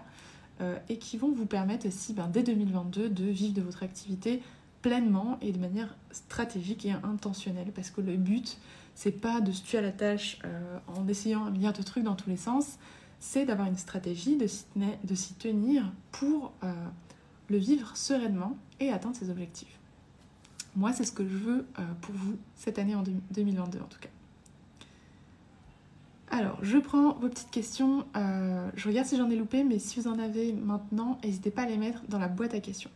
et 0.88 0.98
qui 0.98 1.18
vont 1.18 1.30
vous 1.30 1.46
permettre 1.46 1.86
aussi 1.86 2.14
ben, 2.14 2.30
dès 2.32 2.42
2022 2.42 3.10
de 3.10 3.26
vivre 3.26 3.54
de 3.54 3.62
votre 3.62 3.84
activité 3.84 4.42
pleinement 4.82 5.38
et 5.42 5.52
de 5.52 5.60
manière 5.60 5.96
stratégique 6.12 6.86
et 6.86 6.92
intentionnelle 6.92 7.72
parce 7.74 7.90
que 7.90 8.02
le 8.02 8.16
but 8.16 8.58
c'est 8.96 9.12
pas 9.12 9.42
de 9.42 9.52
se 9.52 9.64
tuer 9.64 9.78
à 9.78 9.82
la 9.82 9.92
tâche 9.92 10.40
en 10.88 11.08
essayant 11.08 11.46
un 11.46 11.52
milliard 11.52 11.74
de 11.74 11.84
trucs 11.84 12.04
dans 12.04 12.16
tous 12.16 12.30
les 12.30 12.38
sens 12.38 12.78
c'est 13.20 13.46
d'avoir 13.46 13.68
une 13.68 13.78
stratégie, 13.78 14.38
de 14.38 15.16
s'y 15.16 15.34
tenir 15.36 15.92
pour 16.12 16.54
euh, 16.64 16.74
le 17.50 17.58
vivre 17.58 17.96
sereinement 17.96 18.58
et 18.80 18.92
atteindre 18.92 19.16
ses 19.16 19.30
objectifs. 19.30 19.80
Moi, 20.76 20.94
c'est 20.94 21.04
ce 21.04 21.12
que 21.12 21.28
je 21.28 21.36
veux 21.36 21.66
euh, 21.80 21.84
pour 22.02 22.14
vous 22.14 22.38
cette 22.56 22.78
année 22.78 22.96
en 22.96 23.04
2022 23.32 23.80
en 23.80 23.86
tout 23.86 24.00
cas. 24.00 24.10
Alors, 26.30 26.60
je 26.62 26.78
prends 26.78 27.14
vos 27.14 27.30
petites 27.30 27.50
questions. 27.50 28.06
Euh, 28.16 28.70
je 28.76 28.88
regarde 28.88 29.08
si 29.08 29.18
j'en 29.18 29.30
ai 29.30 29.36
loupé, 29.36 29.64
mais 29.64 29.80
si 29.80 30.00
vous 30.00 30.08
en 30.08 30.20
avez 30.20 30.52
maintenant, 30.52 31.18
n'hésitez 31.24 31.52
pas 31.52 31.64
à 31.64 31.68
les 31.68 31.78
mettre 31.78 32.02
dans 32.10 32.20
la 32.20 32.28
boîte 32.28 32.54
à 32.54 32.60
questions. 32.60 32.92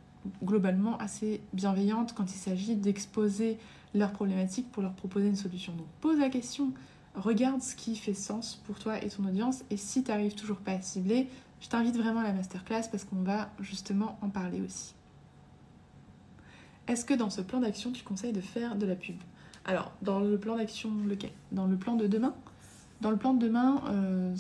globalement 0.43 0.97
assez 0.97 1.41
bienveillantes 1.53 2.13
quand 2.13 2.31
il 2.31 2.37
s'agit 2.37 2.75
d'exposer 2.75 3.57
leurs 3.93 4.11
problématiques 4.11 4.71
pour 4.71 4.83
leur 4.83 4.93
proposer 4.93 5.27
une 5.27 5.35
solution. 5.35 5.73
Donc 5.73 5.87
pose 6.01 6.19
la 6.19 6.29
question, 6.29 6.71
regarde 7.15 7.61
ce 7.61 7.75
qui 7.75 7.95
fait 7.95 8.13
sens 8.13 8.61
pour 8.65 8.79
toi 8.79 9.03
et 9.03 9.09
ton 9.09 9.25
audience 9.25 9.63
et 9.69 9.77
si 9.77 10.03
tu 10.03 10.11
n'arrives 10.11 10.35
toujours 10.35 10.57
pas 10.57 10.73
à 10.73 10.81
cibler, 10.81 11.27
je 11.61 11.67
t'invite 11.67 11.97
vraiment 11.97 12.19
à 12.19 12.23
la 12.23 12.33
masterclass 12.33 12.83
parce 12.91 13.03
qu'on 13.03 13.23
va 13.23 13.49
justement 13.59 14.17
en 14.21 14.29
parler 14.29 14.61
aussi. 14.61 14.93
Est-ce 16.87 17.03
que 17.03 17.13
dans 17.13 17.29
ce 17.29 17.41
plan 17.41 17.59
d'action, 17.59 17.91
tu 17.91 18.03
conseilles 18.03 18.33
de 18.33 18.41
faire 18.41 18.75
de 18.75 18.85
la 18.85 18.95
pub? 18.95 19.17
Alors, 19.65 19.91
dans 20.01 20.19
le 20.21 20.37
plan 20.37 20.55
d'action 20.55 20.91
lequel? 21.05 21.31
Dans 21.51 21.65
le 21.65 21.75
plan 21.75 21.95
de 21.95 22.07
demain? 22.07 22.33
Dans 23.01 23.11
le 23.11 23.17
plan 23.17 23.33
de 23.33 23.39
demain, 23.45 23.83
euh, 23.89 24.33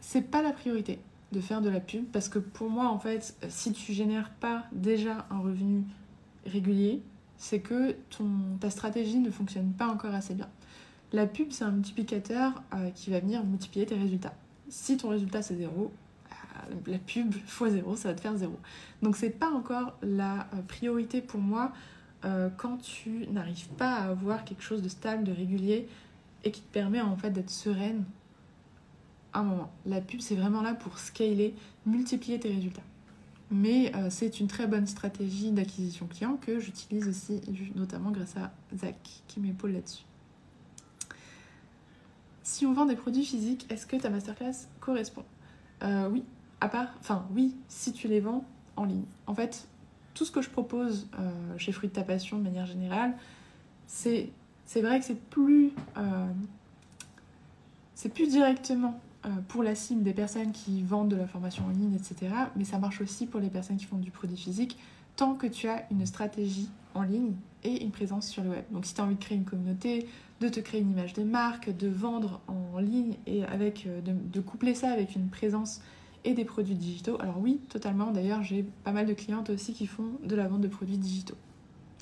c'est 0.00 0.30
pas 0.30 0.42
la 0.42 0.52
priorité 0.52 1.00
de 1.32 1.40
faire 1.40 1.60
de 1.60 1.70
la 1.70 1.80
pub 1.80 2.04
parce 2.12 2.28
que 2.28 2.38
pour 2.38 2.70
moi, 2.70 2.88
en 2.88 2.98
fait, 2.98 3.36
si 3.48 3.72
tu 3.72 3.92
génères 3.92 4.30
pas 4.30 4.64
déjà 4.72 5.26
un 5.30 5.38
revenu 5.38 5.84
régulier, 6.46 7.02
c'est 7.36 7.60
que 7.60 7.96
ton, 8.10 8.56
ta 8.60 8.70
stratégie 8.70 9.18
ne 9.18 9.30
fonctionne 9.30 9.72
pas 9.72 9.88
encore 9.88 10.14
assez 10.14 10.34
bien. 10.34 10.48
La 11.12 11.26
pub, 11.26 11.50
c'est 11.50 11.64
un 11.64 11.72
multiplicateur 11.72 12.62
euh, 12.74 12.90
qui 12.90 13.10
va 13.10 13.20
venir 13.20 13.44
multiplier 13.44 13.84
tes 13.84 13.96
résultats. 13.96 14.34
Si 14.68 14.96
ton 14.96 15.08
résultat 15.08 15.42
c'est 15.42 15.56
zéro, 15.56 15.92
euh, 16.30 16.74
la 16.86 16.98
pub 16.98 17.34
fois 17.46 17.70
zéro, 17.70 17.96
ça 17.96 18.08
va 18.08 18.14
te 18.14 18.20
faire 18.20 18.36
zéro. 18.36 18.58
Donc 19.02 19.16
c'est 19.16 19.30
pas 19.30 19.50
encore 19.50 19.98
la 20.02 20.48
euh, 20.54 20.62
priorité 20.68 21.20
pour 21.20 21.40
moi 21.40 21.72
quand 22.56 22.76
tu 22.76 23.26
n'arrives 23.32 23.66
pas 23.70 23.96
à 23.96 24.10
avoir 24.10 24.44
quelque 24.44 24.62
chose 24.62 24.80
de 24.80 24.88
stable, 24.88 25.24
de 25.24 25.32
régulier 25.32 25.88
et 26.44 26.52
qui 26.52 26.60
te 26.60 26.72
permet 26.72 27.00
en 27.00 27.16
fait 27.16 27.30
d'être 27.30 27.50
sereine 27.50 28.04
un 29.34 29.42
moment. 29.42 29.70
La 29.86 30.00
pub 30.00 30.20
c'est 30.20 30.36
vraiment 30.36 30.62
là 30.62 30.74
pour 30.74 30.98
scaler, 30.98 31.54
multiplier 31.86 32.38
tes 32.40 32.50
résultats. 32.50 32.82
Mais 33.50 33.92
c'est 34.08 34.40
une 34.40 34.46
très 34.46 34.66
bonne 34.66 34.86
stratégie 34.86 35.50
d'acquisition 35.50 36.06
client 36.06 36.38
que 36.40 36.58
j'utilise 36.58 37.06
aussi 37.06 37.42
notamment 37.74 38.10
grâce 38.10 38.34
à 38.38 38.50
Zach 38.74 38.96
qui 39.28 39.40
m'épaule 39.40 39.72
là-dessus. 39.72 40.04
Si 42.42 42.66
on 42.66 42.72
vend 42.72 42.86
des 42.86 42.96
produits 42.96 43.24
physiques, 43.24 43.66
est-ce 43.70 43.86
que 43.86 43.96
ta 43.96 44.10
masterclass 44.10 44.68
correspond? 44.80 45.24
Euh, 45.82 46.08
Oui, 46.10 46.24
à 46.60 46.68
part, 46.68 46.88
enfin 47.00 47.26
oui, 47.34 47.54
si 47.68 47.92
tu 47.92 48.08
les 48.08 48.20
vends 48.20 48.44
en 48.76 48.84
ligne. 48.84 49.04
En 49.26 49.34
fait, 49.34 49.68
tout 50.14 50.24
ce 50.24 50.32
que 50.32 50.42
je 50.42 50.50
propose 50.50 51.08
euh, 51.18 51.30
chez 51.56 51.72
Fruit 51.72 51.88
de 51.88 51.94
ta 51.94 52.02
passion 52.02 52.38
de 52.38 52.42
manière 52.42 52.66
générale, 52.66 53.14
c'est 53.86 54.32
vrai 54.76 54.98
que 54.98 55.04
c'est 55.04 55.20
plus 55.20 55.72
euh, 55.96 56.32
c'est 57.94 58.08
plus 58.08 58.28
directement 58.28 59.00
pour 59.48 59.62
la 59.62 59.74
cible 59.74 60.02
des 60.02 60.14
personnes 60.14 60.50
qui 60.50 60.82
vendent 60.82 61.10
de 61.10 61.16
la 61.16 61.26
formation 61.26 61.64
en 61.66 61.70
ligne, 61.70 61.94
etc. 61.94 62.34
Mais 62.56 62.64
ça 62.64 62.78
marche 62.78 63.00
aussi 63.00 63.26
pour 63.26 63.40
les 63.40 63.50
personnes 63.50 63.76
qui 63.76 63.84
font 63.84 63.98
du 63.98 64.10
produit 64.10 64.36
physique, 64.36 64.78
tant 65.16 65.34
que 65.34 65.46
tu 65.46 65.68
as 65.68 65.84
une 65.90 66.04
stratégie 66.06 66.68
en 66.94 67.02
ligne 67.02 67.34
et 67.64 67.82
une 67.82 67.90
présence 67.90 68.28
sur 68.28 68.42
le 68.42 68.50
web. 68.50 68.64
Donc 68.70 68.86
si 68.86 68.94
tu 68.94 69.00
as 69.00 69.04
envie 69.04 69.14
de 69.14 69.20
créer 69.20 69.38
une 69.38 69.44
communauté, 69.44 70.08
de 70.40 70.48
te 70.48 70.60
créer 70.60 70.80
une 70.80 70.90
image 70.90 71.12
de 71.14 71.22
marque, 71.22 71.74
de 71.76 71.88
vendre 71.88 72.40
en 72.48 72.78
ligne 72.78 73.16
et 73.26 73.44
avec, 73.44 73.86
euh, 73.86 74.00
de, 74.00 74.40
coupler 74.40 74.74
ça 74.74 74.90
avec 74.90 75.14
une 75.14 75.28
présence 75.28 75.80
et 76.24 76.34
des 76.34 76.44
produits 76.44 76.74
digitaux. 76.74 77.16
Alors 77.20 77.38
oui, 77.38 77.60
totalement. 77.68 78.10
D'ailleurs, 78.10 78.42
j'ai 78.42 78.64
pas 78.84 78.92
mal 78.92 79.06
de 79.06 79.14
clientes 79.14 79.50
aussi 79.50 79.72
qui 79.72 79.86
font 79.86 80.10
de 80.24 80.34
la 80.36 80.48
vente 80.48 80.60
de 80.60 80.68
produits 80.68 80.98
digitaux. 80.98 81.36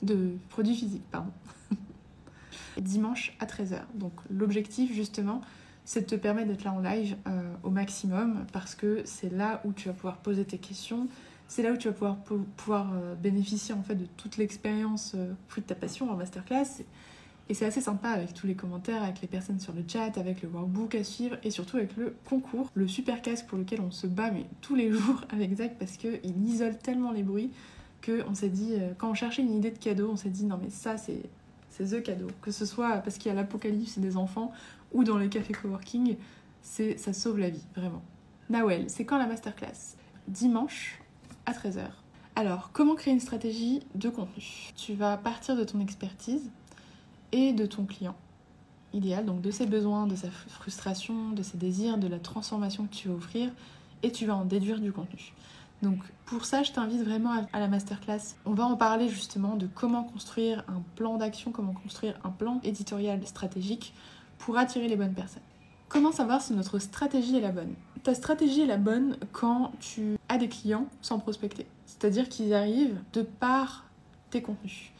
De 0.03 0.33
produits 0.49 0.75
physiques. 0.75 1.03
Dimanche 2.81 3.37
à 3.41 3.47
13h. 3.47 3.81
Donc 3.95 4.13
l'objectif 4.31 4.93
justement, 4.95 5.43
c'est 5.85 6.03
de 6.03 6.07
te 6.07 6.15
permettre 6.15 6.49
d'être 6.49 6.65
là 6.65 6.73
en 6.73 6.81
live 6.81 7.17
euh, 7.27 7.53
au 7.63 7.71
maximum 7.71 8.47
parce 8.53 8.75
que 8.75 9.03
c'est 9.05 9.33
là 9.33 9.61
où 9.65 9.73
tu 9.73 9.89
vas 9.89 9.95
pouvoir 9.95 10.19
poser 10.19 10.45
tes 10.45 10.59
questions, 10.59 11.09
c'est 11.49 11.63
là 11.63 11.73
où 11.73 11.77
tu 11.77 11.89
vas 11.89 11.95
pouvoir, 11.95 12.17
pouvoir 12.57 12.93
euh, 12.95 13.15
bénéficier 13.15 13.75
en 13.75 13.83
fait 13.83 13.97
de 13.97 14.07
toute 14.17 14.37
l'expérience 14.37 15.17
fruit 15.49 15.63
de 15.63 15.69
ta 15.69 15.75
passion 15.75 16.11
en 16.11 16.17
masterclass. 16.17 16.83
Et 17.51 17.55
c'est 17.55 17.67
assez 17.67 17.81
sympa 17.81 18.11
avec 18.11 18.33
tous 18.33 18.47
les 18.47 18.55
commentaires, 18.55 19.03
avec 19.03 19.21
les 19.23 19.27
personnes 19.27 19.59
sur 19.59 19.73
le 19.73 19.83
chat, 19.85 20.17
avec 20.17 20.41
le 20.41 20.49
workbook 20.49 20.95
à 20.95 21.03
suivre 21.03 21.37
et 21.43 21.51
surtout 21.51 21.79
avec 21.79 21.97
le 21.97 22.15
concours, 22.25 22.71
le 22.75 22.87
super 22.87 23.23
casque 23.23 23.47
pour 23.47 23.59
lequel 23.59 23.81
on 23.81 23.91
se 23.91 24.07
bat 24.07 24.31
mais 24.31 24.47
tous 24.61 24.77
les 24.77 24.93
jours 24.93 25.25
avec 25.31 25.57
Zach 25.57 25.73
parce 25.77 25.97
qu'il 25.97 26.49
isole 26.49 26.79
tellement 26.79 27.11
les 27.11 27.25
bruits 27.25 27.51
qu'on 28.07 28.35
s'est 28.35 28.49
dit, 28.51 28.75
euh, 28.75 28.93
quand 28.97 29.11
on 29.11 29.15
cherchait 29.15 29.43
une 29.43 29.53
idée 29.53 29.73
de 29.73 29.79
cadeau, 29.79 30.11
on 30.13 30.17
s'est 30.17 30.31
dit 30.31 30.45
non 30.45 30.61
mais 30.63 30.71
ça 30.71 30.97
c'est 30.97 31.23
c'est 31.71 31.85
the 31.87 32.03
cadeau. 32.05 32.29
Que 32.41 32.53
ce 32.53 32.65
soit 32.65 32.99
parce 32.99 33.19
qu'il 33.19 33.31
y 33.31 33.33
a 33.33 33.35
l'apocalypse 33.35 33.99
des 33.99 34.17
enfants 34.17 34.53
ou 34.93 35.05
dans 35.05 35.19
les 35.19 35.29
cafés 35.29 35.53
coworking, 35.53 36.17
c'est 36.63 36.99
ça 36.99 37.13
sauve 37.13 37.39
la 37.39 37.51
vie, 37.51 37.65
vraiment. 37.75 38.03
Nawel, 38.49 38.89
c'est 38.89 39.05
quand 39.05 39.19
la 39.19 39.27
masterclass? 39.27 39.97
Dimanche 40.29 41.01
à 41.47 41.53
13h. 41.53 41.87
Alors, 42.37 42.71
comment 42.73 42.95
créer 42.95 43.13
une 43.15 43.21
stratégie 43.21 43.81
de 43.95 44.09
contenu? 44.09 44.73
Tu 44.77 44.95
vas 44.95 45.17
partir 45.17 45.57
de 45.57 45.65
ton 45.65 45.81
expertise, 45.81 46.51
et 47.33 47.53
de 47.53 47.67
ton 47.67 47.85
client 47.85 48.17
idéal, 48.93 49.25
donc 49.25 49.41
de 49.41 49.51
ses 49.51 49.67
besoins, 49.67 50.07
de 50.07 50.17
sa 50.17 50.31
frustration, 50.31 51.31
de 51.31 51.43
ses 51.43 51.59
désirs, 51.59 51.99
de 51.99 52.09
la 52.09 52.19
transformation 52.19 52.87
que 52.87 52.95
tu 52.95 53.09
vas 53.09 53.15
offrir, 53.15 53.51
et 54.03 54.11
tu 54.11 54.27
vas 54.27 54.35
en 54.35 54.45
déduire 54.45 54.81
du 54.81 54.93
contenu. 54.93 55.33
Donc 55.83 55.99
pour 56.27 56.45
ça, 56.45 56.63
je 56.63 56.73
t'invite 56.73 57.03
vraiment 57.03 57.47
à 57.53 57.61
la 57.61 57.69
masterclass. 57.69 58.35
On 58.45 58.53
va 58.53 58.65
en 58.65 58.77
parler 58.77 59.09
justement 59.09 59.57
de 59.57 59.67
comment 59.67 60.05
construire 60.05 60.65
un 60.69 60.83
plan 60.97 61.17
d'action, 61.17 61.53
comment 61.53 61.73
construire 61.73 62.19
un 62.25 62.31
plan 62.31 62.61
éditorial 62.65 63.25
stratégique 63.27 63.95
pour 64.41 64.59
attirer 64.59 64.89
les 64.89 64.97
bonnes 64.97 65.15
personnes. 65.15 65.43
Comment 65.89 66.13
savoir 66.13 66.41
si 66.41 66.53
notre 66.55 66.79
stratégie 66.79 67.37
est 67.37 67.41
la 67.41 67.53
bonne? 67.53 67.75
Ta 68.03 68.15
stratégie 68.15 68.63
est 68.63 68.67
la 68.67 68.79
bonne 68.79 69.17
quand 69.33 69.73
tu 69.81 70.17
as 70.29 70.39
des 70.39 70.49
clients 70.49 70.87
sans 71.03 71.19
prospecter. 71.19 71.67
C'est-à-dire 71.87 72.29
qu'ils 72.29 72.55
arrivent 72.55 72.99
de 73.13 73.23
par 73.23 73.87
tes 74.31 74.41
contenus, 74.43 74.93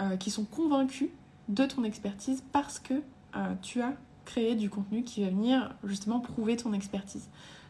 euh, 0.00 0.16
qui 0.16 0.30
sont 0.30 0.44
convaincus 0.44 1.08
de 1.48 1.64
ton 1.66 1.84
expertise 1.84 2.42
parce 2.52 2.78
que 2.78 2.94
euh, 3.36 3.54
tu 3.62 3.80
as 3.80 3.92
créé 4.24 4.54
du 4.54 4.70
contenu 4.70 5.02
qui 5.02 5.22
va 5.22 5.30
venir 5.30 5.74
justement 5.84 6.20
prouver 6.20 6.56
ton 6.56 6.72
expertise. 6.72 7.28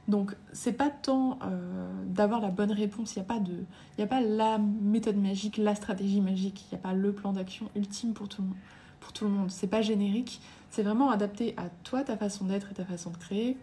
Donc 0.09 0.35
c'est 0.52 0.72
pas 0.72 0.90
tant 0.90 1.38
euh, 1.42 1.90
d'avoir 2.06 2.40
la 2.40 2.48
bonne 2.48 2.72
réponse, 2.72 3.14
il 3.14 3.18
n'y 3.18 3.24
a, 3.24 3.28
pas 3.28 3.38
de, 3.38 3.64
a 3.98 4.06
pas 4.06 4.20
la 4.20 4.59
méthode 4.59 5.16
magique, 5.16 5.59
la 5.59 5.74
stratégie 5.74 6.20
magique, 6.20 6.64
il 6.64 6.74
n'y 6.74 6.80
a 6.80 6.83
pas 6.83 6.94
le 6.94 7.12
plan 7.12 7.33
d'action 7.33 7.70
ultime 7.76 8.14
pour 8.14 8.28
tout 8.28 8.42
le 8.42 8.48
monde. 8.48 8.56
Pour 9.00 9.12
tout 9.12 9.24
le 9.24 9.30
monde. 9.30 9.50
C'est 9.50 9.66
pas 9.66 9.80
générique, 9.80 10.40
c'est 10.70 10.83
vraiment 10.83 11.11
adapté 11.11 11.54
à 11.56 11.64
toi, 11.85 12.02
ta 12.02 12.16
façon 12.16 12.44
d'être 12.46 12.70
et 12.70 12.74
ta 12.74 12.85
façon 12.85 13.11
de 13.11 13.16
créer, 13.16 13.56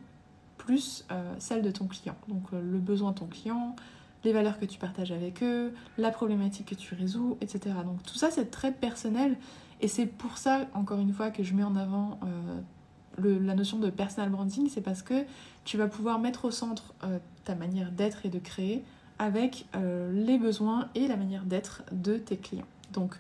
plus 0.58 1.06
euh, 1.12 1.34
celle 1.40 1.62
de 1.62 1.72
ton 1.72 1.88
client. 1.88 2.16
Donc 2.28 2.52
le 2.52 2.80
besoin 2.80 3.12
de 3.12 3.20
ton 3.20 3.28
client, 3.28 3.76
les 4.24 4.34
valeurs 4.34 4.60
que 4.60 4.66
tu 4.66 4.78
partages 4.78 5.12
avec 5.12 5.42
eux, 5.44 5.74
la 5.98 6.12
problématique 6.12 6.68
que 6.68 6.76
tu 6.76 6.96
résous, 6.96 7.38
etc. 7.42 7.76
Donc 7.86 8.04
tout 8.04 8.16
ça 8.16 8.32
c'est 8.32 8.52
très 8.52 8.72
personnel 8.72 9.38
et 9.82 9.88
c'est 9.88 10.06
pour 10.06 10.38
ça, 10.38 10.66
encore 10.74 11.00
une 11.00 11.14
fois, 11.14 11.30
que 11.30 11.44
je 11.44 11.54
mets 11.54 11.64
en 11.64 11.76
avant 11.76 12.20
euh, 12.24 13.40
la 13.40 13.56
notion 13.56 13.78
de 13.78 13.90
personal 13.90 14.30
branding, 14.30 14.70
c'est 14.70 14.82
parce 14.82 15.02
que 15.02 15.26
tu 15.66 15.78
vas 15.78 15.88
pouvoir 15.88 16.20
mettre 16.20 16.46
au 16.46 16.52
centre 16.52 16.94
euh, 17.04 17.20
ta 17.44 17.56
manière 17.56 17.92
d'être 17.92 18.26
et 18.26 18.30
de 18.30 18.40
créer 18.40 18.84
avec 19.20 19.66
euh, 19.76 20.12
les 20.14 20.38
besoins 20.38 20.90
et 20.96 21.08
la 21.08 21.16
manière 21.16 21.44
d'être 21.44 21.84
de 21.92 22.18
tes 22.18 22.38
clients. 22.38 22.68
Donc, 22.94 23.16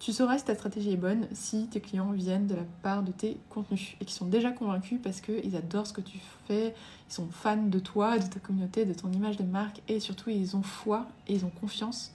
tu 0.00 0.12
sauras 0.12 0.38
si 0.38 0.44
ta 0.46 0.54
stratégie 0.54 0.92
est 0.92 0.96
bonne 0.96 1.28
si 1.32 1.68
tes 1.68 1.80
clients 1.80 2.10
viennent 2.10 2.46
de 2.46 2.56
la 2.56 2.64
part 2.82 3.02
de 3.02 3.12
tes 3.12 3.38
contenus 3.50 3.94
et 4.00 4.04
qui 4.04 4.14
sont 4.14 4.26
déjà 4.26 4.50
convaincus 4.50 4.98
parce 5.00 5.20
qu'ils 5.20 5.54
adorent 5.54 5.86
ce 5.86 5.92
que 5.92 6.00
tu 6.00 6.18
fais, 6.48 6.74
ils 7.08 7.12
sont 7.12 7.28
fans 7.30 7.56
de 7.56 7.78
toi, 7.78 8.18
de 8.18 8.26
ta 8.26 8.40
communauté, 8.40 8.86
de 8.86 8.94
ton 8.94 9.12
image 9.12 9.36
de 9.36 9.44
marque 9.44 9.82
et 9.86 10.00
surtout 10.00 10.30
ils 10.30 10.56
ont 10.56 10.62
foi 10.62 11.06
et 11.28 11.34
ils 11.34 11.44
ont 11.44 11.52
confiance 11.60 12.12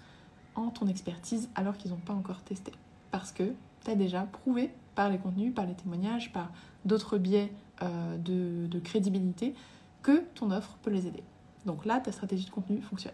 en 0.55 0.69
ton 0.69 0.87
expertise 0.87 1.47
alors 1.53 1.77
qu'ils 1.77 1.91
n'ont 1.91 1.97
pas 1.97 2.13
encore 2.13 2.41
testé 2.41 2.71
parce 3.11 3.31
que 3.31 3.43
tu 3.83 3.91
as 3.91 3.95
déjà 3.95 4.23
prouvé 4.23 4.71
par 4.95 5.09
les 5.09 5.17
contenus, 5.19 5.53
par 5.53 5.65
les 5.65 5.75
témoignages, 5.75 6.33
par 6.33 6.49
d'autres 6.85 7.17
biais 7.17 7.51
euh, 7.83 8.17
de, 8.17 8.79
crédibilité 8.79 9.53
que 10.01 10.23
ton 10.33 10.51
offre 10.51 10.77
peut 10.81 10.91
les 10.91 11.07
aider. 11.07 11.23
Donc 11.65 11.85
là, 11.85 11.99
ta 11.99 12.11
stratégie 12.11 12.45
de 12.45 12.51
contenu 12.51 12.81
fonctionne. 12.81 13.13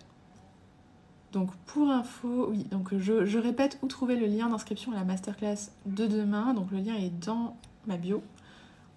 Donc 1.31 1.55
pour 1.65 1.89
info, 1.89 2.49
oui, 2.49 2.65
donc 2.71 2.93
je, 2.97 3.37
répète 3.37 3.79
où 3.81 3.87
trouver 3.87 4.17
le 4.17 4.25
lien 4.25 4.49
d'inscription 4.49 4.91
à 4.91 4.95
la 4.95 5.05
masterclass 5.05 5.71
de 5.85 6.05
demain. 6.05 6.53
Donc 6.53 6.71
le 6.71 6.79
lien 6.79 6.95
est 6.95 7.17
dans 7.25 7.55
ma 7.87 7.95
bio 7.97 8.21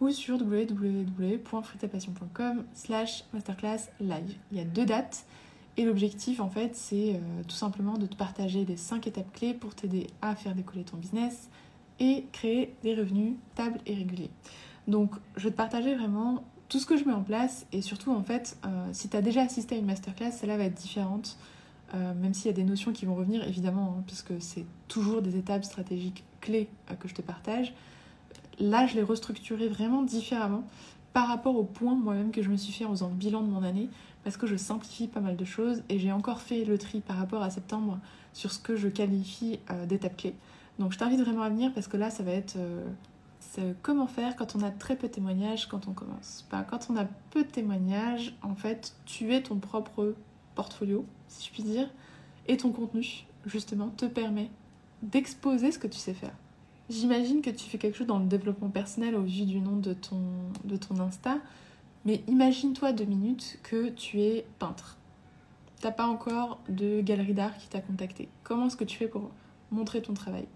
ou 0.00 0.10
sur 0.10 0.40
www.fruitapassion.com 0.40 2.64
slash 2.74 3.22
masterclass 3.32 3.90
live. 4.00 4.34
Il 4.50 4.58
y 4.58 4.60
a 4.60 4.64
deux 4.64 4.84
dates 4.84 5.24
et 5.76 5.84
l'objectif 5.84 6.40
en 6.40 6.48
fait 6.48 6.74
c'est 6.74 7.14
euh, 7.14 7.20
tout 7.46 7.54
simplement 7.54 7.98
de 7.98 8.06
te 8.06 8.16
partager 8.16 8.64
les 8.64 8.76
5 8.76 9.06
étapes 9.06 9.32
clés 9.32 9.54
pour 9.54 9.76
t'aider 9.76 10.08
à 10.20 10.34
faire 10.34 10.56
décoller 10.56 10.82
ton 10.82 10.96
business 10.96 11.48
et 12.00 12.26
créer 12.32 12.74
des 12.82 12.96
revenus 12.96 13.34
stables 13.54 13.78
et 13.86 13.94
réguliers. 13.94 14.30
Donc 14.88 15.12
je 15.36 15.44
vais 15.44 15.52
te 15.52 15.56
partager 15.56 15.94
vraiment 15.94 16.42
tout 16.68 16.80
ce 16.80 16.86
que 16.86 16.96
je 16.96 17.04
mets 17.04 17.12
en 17.12 17.22
place 17.22 17.64
et 17.70 17.80
surtout 17.82 18.10
en 18.10 18.24
fait 18.24 18.58
euh, 18.66 18.88
si 18.92 19.08
tu 19.08 19.16
as 19.16 19.22
déjà 19.22 19.42
assisté 19.42 19.76
à 19.76 19.78
une 19.78 19.86
masterclass, 19.86 20.32
celle-là 20.32 20.56
va 20.56 20.64
être 20.64 20.74
différente. 20.74 21.38
Euh, 21.94 22.14
même 22.14 22.35
s'il 22.35 22.46
y 22.46 22.50
a 22.50 22.57
des 22.57 22.64
notions 22.64 22.92
qui 22.92 23.07
vont 23.07 23.14
revenir 23.14 23.46
évidemment, 23.46 23.96
hein, 23.98 24.02
puisque 24.07 24.33
c'est 24.40 24.64
toujours 24.88 25.22
des 25.22 25.37
étapes 25.37 25.64
stratégiques 25.64 26.24
clés 26.40 26.68
que 26.98 27.09
je 27.09 27.14
te 27.14 27.22
partage. 27.22 27.72
Là, 28.59 28.87
je 28.87 28.94
l'ai 28.94 29.02
restructuré 29.02 29.68
vraiment 29.68 30.02
différemment 30.02 30.64
par 31.12 31.28
rapport 31.28 31.57
au 31.57 31.64
point 31.64 31.94
moi-même 31.94 32.33
que 32.33 32.42
je 32.42 32.50
me 32.50 32.57
suis 32.57 32.72
fait 32.72 32.85
en 32.85 32.90
faisant 32.90 33.09
le 33.09 33.14
bilan 33.14 33.42
de 33.42 33.48
mon 33.48 33.62
année, 33.62 33.88
parce 34.24 34.37
que 34.37 34.46
je 34.46 34.57
simplifie 34.57 35.07
pas 35.07 35.20
mal 35.20 35.37
de 35.37 35.44
choses 35.44 35.83
et 35.88 35.98
j'ai 35.98 36.11
encore 36.11 36.40
fait 36.40 36.64
le 36.64 36.78
tri 36.78 37.00
par 37.00 37.16
rapport 37.16 37.42
à 37.42 37.50
septembre 37.50 37.98
sur 38.33 38.50
ce 38.50 38.59
que 38.59 38.74
je 38.74 38.88
qualifie 38.88 39.61
euh, 39.70 39.87
d'étapes 39.87 40.16
clés. 40.16 40.35
Donc 40.78 40.92
je 40.92 40.98
t'invite 40.98 41.20
vraiment 41.20 41.42
à 41.42 41.50
venir 41.50 41.72
parce 41.72 41.87
que 41.87 41.96
là, 41.96 42.11
ça 42.11 42.24
va 42.24 42.33
être 42.33 42.57
euh, 42.57 43.72
comment 43.83 44.09
faire 44.09 44.35
quand 44.35 44.57
on 44.57 44.62
a 44.62 44.70
très 44.70 44.96
peu 44.96 45.07
de 45.07 45.12
témoignages 45.12 45.68
quand 45.68 45.87
on 45.87 45.92
commence. 45.92 46.44
Quand 46.50 46.88
on 46.90 46.96
a 46.96 47.04
peu 47.30 47.44
de 47.44 47.48
témoignages, 47.48 48.35
en 48.42 48.57
fait, 48.57 48.94
tu 49.04 49.33
es 49.33 49.42
ton 49.42 49.57
propre 49.57 50.14
portfolio, 50.54 51.07
si 51.28 51.46
je 51.48 51.52
puis 51.52 51.62
dire, 51.62 51.88
et 52.46 52.56
ton 52.56 52.70
contenu, 52.70 53.26
justement, 53.46 53.88
te 53.88 54.06
permet 54.06 54.50
d'exposer 55.02 55.72
ce 55.72 55.78
que 55.78 55.87
tu 55.87 55.98
sais 55.98 56.14
faire. 56.14 56.34
J'imagine 56.90 57.40
que 57.40 57.50
tu 57.50 57.64
fais 57.64 57.78
quelque 57.78 57.96
chose 57.96 58.06
dans 58.06 58.18
le 58.18 58.26
développement 58.26 58.68
personnel 58.68 59.14
au 59.14 59.22
vu 59.22 59.44
du 59.44 59.60
nom 59.60 59.76
de 59.76 59.94
ton, 59.94 60.20
de 60.64 60.76
ton 60.76 60.98
Insta, 61.00 61.38
mais 62.04 62.22
imagine-toi 62.28 62.92
deux 62.92 63.06
minutes 63.06 63.58
que 63.62 63.88
tu 63.88 64.20
es 64.20 64.44
peintre. 64.58 64.98
T'as 65.80 65.92
pas 65.92 66.06
encore 66.06 66.60
de 66.68 67.00
galerie 67.00 67.34
d'art 67.34 67.56
qui 67.56 67.68
t'a 67.68 67.80
contacté. 67.80 68.28
Comment 68.42 68.66
est-ce 68.66 68.76
que 68.76 68.84
tu 68.84 68.96
fais 68.98 69.08
pour 69.08 69.30
montrer 69.70 70.02
ton 70.02 70.14
travail 70.14 70.46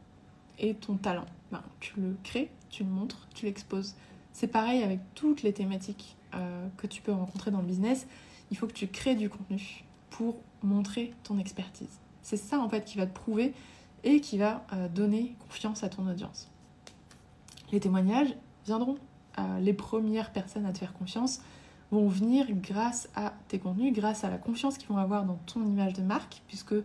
et 0.59 0.75
ton 0.75 0.97
talent? 0.97 1.27
Ben, 1.51 1.63
Tu 1.81 1.99
le 1.99 2.17
crées, 2.23 2.51
tu 2.69 2.85
le 2.85 2.91
montres, 2.91 3.27
tu 3.35 3.47
l'exposes. 3.47 3.95
C'est 4.33 4.49
pareil 4.49 4.83
avec 4.83 5.01
toutes 5.15 5.43
les 5.43 5.53
thématiques 5.53 6.17
euh, 6.35 6.69
que 6.77 6.87
tu 6.87 7.01
peux 7.01 7.13
rencontrer 7.13 7.51
dans 7.51 7.61
le 7.61 7.67
business. 7.67 8.07
Il 8.51 8.57
faut 8.57 8.67
que 8.67 8.73
tu 8.73 8.87
crées 8.87 9.15
du 9.15 9.31
contenu 9.31 9.85
pour 10.11 10.37
montrer 10.63 11.15
ton 11.25 11.39
expertise. 11.39 12.01
C'est 12.23 12.37
ça 12.37 12.61
en 12.61 12.69
fait 12.69 12.85
qui 12.85 12.99
va 12.99 13.07
te 13.07 13.15
prouver 13.15 13.55
et 14.05 14.21
qui 14.21 14.39
va 14.39 14.65
euh, 14.73 14.89
donner 14.89 15.37
confiance 15.47 15.83
à 15.85 15.89
ton 15.89 16.07
audience. 16.07 16.49
Les 17.73 17.81
témoignages 17.81 18.35
viendront. 18.65 18.99
Euh, 19.39 19.61
les 19.61 19.73
premières 19.73 20.33
personnes 20.33 20.67
à 20.67 20.73
te 20.73 20.79
faire 20.79 20.93
confiance 20.93 21.41
vont 21.91 22.09
venir 22.09 22.47
grâce 22.51 23.09
à 23.15 23.33
tes 23.49 23.59
contenus, 23.59 23.95
grâce 23.95 24.25
à 24.25 24.31
la 24.31 24.39
confiance 24.39 24.79
qu'ils 24.79 24.89
vont 24.89 24.99
avoir 24.99 25.25
dans 25.25 25.39
ton 25.47 25.65
image 25.65 25.95
de 25.95 26.03
marque, 26.03 26.43
puisque 26.49 26.73
euh, 26.73 26.83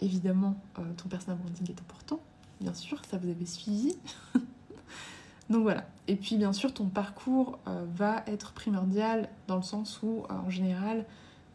évidemment 0.00 0.56
ton 0.96 1.08
personal 1.08 1.38
branding 1.38 1.70
est 1.70 1.80
important, 1.80 2.20
bien 2.60 2.74
sûr, 2.74 3.04
ça 3.04 3.16
vous 3.18 3.28
avez 3.28 3.46
suivi. 3.46 3.96
Donc 5.50 5.62
voilà. 5.62 5.86
Et 6.08 6.16
puis 6.16 6.36
bien 6.36 6.52
sûr, 6.52 6.72
ton 6.72 6.86
parcours 6.86 7.58
va 7.66 8.24
être 8.26 8.52
primordial 8.54 9.28
dans 9.46 9.56
le 9.56 9.62
sens 9.62 10.00
où, 10.02 10.22
en 10.30 10.48
général, 10.48 11.04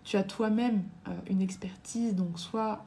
tu 0.09 0.17
as 0.17 0.23
toi-même 0.23 0.81
une 1.29 1.39
expertise, 1.39 2.15
donc 2.15 2.39
soit 2.39 2.83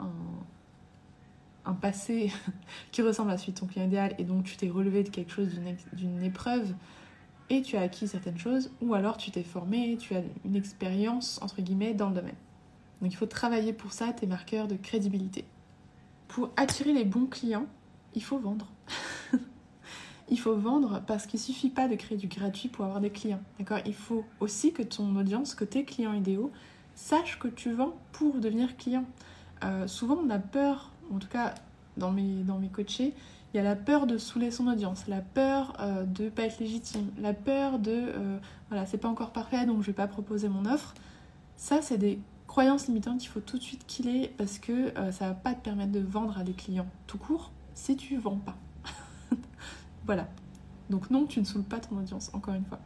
un, 1.65 1.75
passé 1.75 2.33
qui 2.91 3.01
ressemble 3.01 3.31
à 3.31 3.39
celui 3.39 3.53
de 3.53 3.61
ton 3.61 3.67
client 3.67 3.87
idéal 3.87 4.13
et 4.19 4.25
donc 4.25 4.43
tu 4.43 4.57
t'es 4.57 4.69
relevé 4.69 5.05
de 5.05 5.09
quelque 5.09 5.31
chose 5.31 5.57
d'une 5.93 6.21
épreuve 6.25 6.75
et 7.49 7.63
tu 7.63 7.77
as 7.77 7.83
acquis 7.83 8.09
certaines 8.09 8.39
choses 8.39 8.73
ou 8.81 8.95
alors 8.95 9.19
tu 9.19 9.31
t'es 9.31 9.45
formé, 9.45 9.97
tu 10.01 10.17
as 10.17 10.23
une 10.45 10.57
expérience 10.57 11.41
entre 11.43 11.63
guillemets 11.63 11.95
dans 11.95 12.09
le 12.09 12.17
domaine. 12.17 12.35
Donc 13.01 13.13
il 13.13 13.17
faut 13.17 13.27
travailler 13.27 13.73
pour 13.73 13.93
ça 13.93 14.13
tes 14.13 14.27
marqueurs 14.27 14.67
de 14.67 14.75
crédibilité. 14.75 15.45
Pour 16.27 16.51
attirer 16.57 16.93
les 16.93 17.05
bons 17.05 17.27
clients, 17.27 17.67
il 18.17 18.25
faut 18.25 18.41
vendre. 18.41 18.67
il 20.29 20.41
faut 20.41 20.57
vendre 20.57 21.01
parce 21.07 21.29
qu'il 21.29 21.39
suffit 21.39 21.71
pas 21.71 21.87
de 21.87 21.95
créer 21.95 22.19
du 22.19 22.27
gratuit 22.27 22.69
pour 22.69 22.85
avoir 22.85 23.01
des 23.01 23.11
clients. 23.11 23.43
Il 23.87 23.95
faut 23.95 24.25
aussi 24.41 24.73
que 24.73 24.83
ton 24.83 25.15
audience, 25.15 25.55
que 25.55 25.65
tes 25.65 25.85
clients 25.85 26.15
idéaux 26.15 26.51
sachent 26.95 27.39
que 27.39 27.49
tu 27.49 27.73
vends 27.73 27.95
pour 28.13 28.35
devenir 28.37 28.77
client. 28.77 29.05
Euh, 29.65 29.87
souvent 29.87 30.19
on 30.25 30.31
a 30.31 30.39
peur 30.39 30.91
en 31.13 31.19
tout 31.19 31.29
cas 31.29 31.55
dans 31.97 32.11
mes, 32.11 32.43
dans 32.43 32.59
mes 32.59 32.69
coachés, 32.69 33.15
il 33.53 33.59
y 33.59 33.61
a 33.61 33.63
la 33.63 33.77
peur 33.77 34.07
de 34.07 34.17
saouler 34.17 34.51
son 34.51 34.67
audience, 34.67 35.07
la 35.09 35.21
peur 35.21 35.75
euh, 35.81 36.05
de 36.05 36.31
pas 36.31 36.45
être 36.45 36.59
légitime, 36.59 37.11
la 37.21 37.35
peur 37.35 37.79
de 37.79 37.93
euh, 37.93 38.39
voilà, 38.71 38.87
c'est 38.87 38.97
pas 38.97 39.09
encore 39.09 39.31
parfait 39.31 39.67
donc 39.67 39.83
je 39.83 39.89
vais 39.89 39.93
pas 39.93 40.09
proposer 40.09 40.49
mon 40.49 40.65
offre. 40.65 40.95
Ça, 41.57 41.83
c'est 41.83 41.99
des 41.99 42.19
croyances 42.47 42.87
limitantes 42.87 43.19
qu'il 43.19 43.29
faut 43.29 43.41
tout 43.41 43.59
de 43.59 43.63
suite 43.63 43.87
killer 43.87 44.33
parce 44.37 44.59
que 44.59 44.99
euh, 44.99 45.13
ça 45.13 45.29
va 45.29 45.35
pas 45.35 45.55
te 45.55 45.63
permettre 45.63 45.93
de 45.93 46.01
vendre 46.01 46.39
à 46.39 46.45
des 46.45 46.55
clients 46.55 46.89
tout 47.07 47.19
court 47.19 47.51
si 47.75 47.97
tu 47.97 48.17
vends 48.17 48.39
pas. 48.39 48.57
voilà. 50.07 50.29
Donc 50.91 51.11
non, 51.11 51.27
tu 51.27 51.41
ne 51.41 51.45
saoules 51.45 51.63
pas 51.63 51.79
ton 51.79 51.97
audience, 51.99 52.31
encore 52.33 52.55
une 52.55 52.65
fois. 52.65 52.79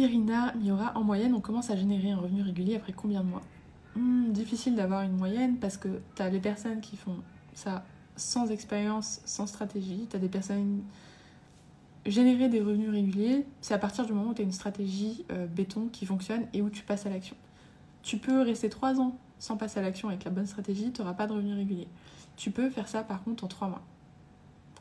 Irina 0.00 0.54
Miura, 0.54 0.92
en 0.96 1.04
moyenne, 1.04 1.34
on 1.34 1.40
commence 1.40 1.68
à 1.68 1.76
générer 1.76 2.10
un 2.10 2.16
revenu 2.16 2.40
régulier 2.40 2.76
après 2.76 2.94
combien 2.94 3.20
de 3.20 3.26
mois? 3.28 3.42
Hmm, 3.94 4.32
Difficile 4.32 4.74
d'avoir 4.74 5.02
une 5.02 5.16
moyenne 5.16 5.58
parce 5.58 5.76
que 5.76 5.88
tu 6.16 6.22
as 6.22 6.30
les 6.30 6.40
personnes 6.40 6.80
qui 6.80 6.96
font 6.96 7.16
ça 7.52 7.84
sans 8.16 8.50
expérience, 8.50 9.20
sans 9.26 9.46
stratégie. 9.46 10.06
Tu 10.08 10.16
as 10.16 10.18
des 10.18 10.28
personnes. 10.28 10.82
Générer 12.06 12.48
des 12.48 12.60
revenus 12.60 12.88
réguliers, 12.88 13.44
c'est 13.60 13.74
à 13.74 13.78
partir 13.78 14.06
du 14.06 14.14
moment 14.14 14.30
où 14.30 14.34
tu 14.34 14.40
as 14.40 14.44
une 14.44 14.52
stratégie 14.52 15.26
euh, 15.30 15.46
béton 15.46 15.88
qui 15.92 16.06
fonctionne 16.06 16.46
et 16.54 16.62
où 16.62 16.70
tu 16.70 16.82
passes 16.82 17.04
à 17.04 17.10
l'action. 17.10 17.36
Tu 18.02 18.16
peux 18.16 18.40
rester 18.40 18.70
3 18.70 19.00
ans 19.00 19.18
sans 19.38 19.58
passer 19.58 19.80
à 19.80 19.82
l'action 19.82 20.08
avec 20.08 20.24
la 20.24 20.30
bonne 20.30 20.46
stratégie, 20.46 20.92
tu 20.92 21.02
n'auras 21.02 21.12
pas 21.12 21.26
de 21.26 21.34
revenus 21.34 21.56
réguliers. 21.56 21.88
Tu 22.36 22.50
peux 22.50 22.70
faire 22.70 22.88
ça 22.88 23.02
par 23.02 23.22
contre 23.22 23.44
en 23.44 23.48
3 23.48 23.68
mois. 23.68 23.82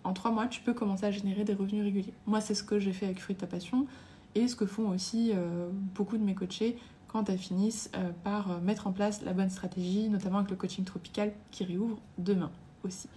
En 0.06 0.14
3 0.14 0.32
mois, 0.32 0.48
tu 0.48 0.62
peux 0.62 0.74
commencer 0.74 1.06
à 1.06 1.12
générer 1.12 1.44
des 1.44 1.54
revenus 1.54 1.84
réguliers. 1.84 2.14
Moi, 2.26 2.40
c'est 2.40 2.56
ce 2.56 2.64
que 2.64 2.80
j'ai 2.80 2.94
fait 2.94 3.06
avec 3.06 3.20
Fruit 3.20 3.36
ta 3.36 3.48
Passion 3.48 3.86
et 4.36 4.48
ce 4.48 4.56
que 4.56 4.66
font 4.66 4.90
aussi 4.90 5.32
euh, 5.34 5.70
beaucoup 5.96 6.18
de 6.18 6.24
mes 6.24 6.36
coachés 6.36 6.78
quand 7.08 7.30
elles 7.30 7.40
finissent 7.40 7.90
euh, 7.96 8.12
par 8.24 8.52
euh, 8.52 8.60
mettre 8.60 8.88
en 8.88 8.92
place 8.92 9.24
la 9.24 9.34
bonne 9.34 9.50
stratégie, 9.50 10.10
notamment 10.10 10.40
avec 10.40 10.52
le 10.52 10.56
coaching 10.56 10.86
tropical 10.86 11.34
qui 11.52 11.64
réouvre 11.64 11.98
demain 12.18 12.52
aussi. 12.84 13.10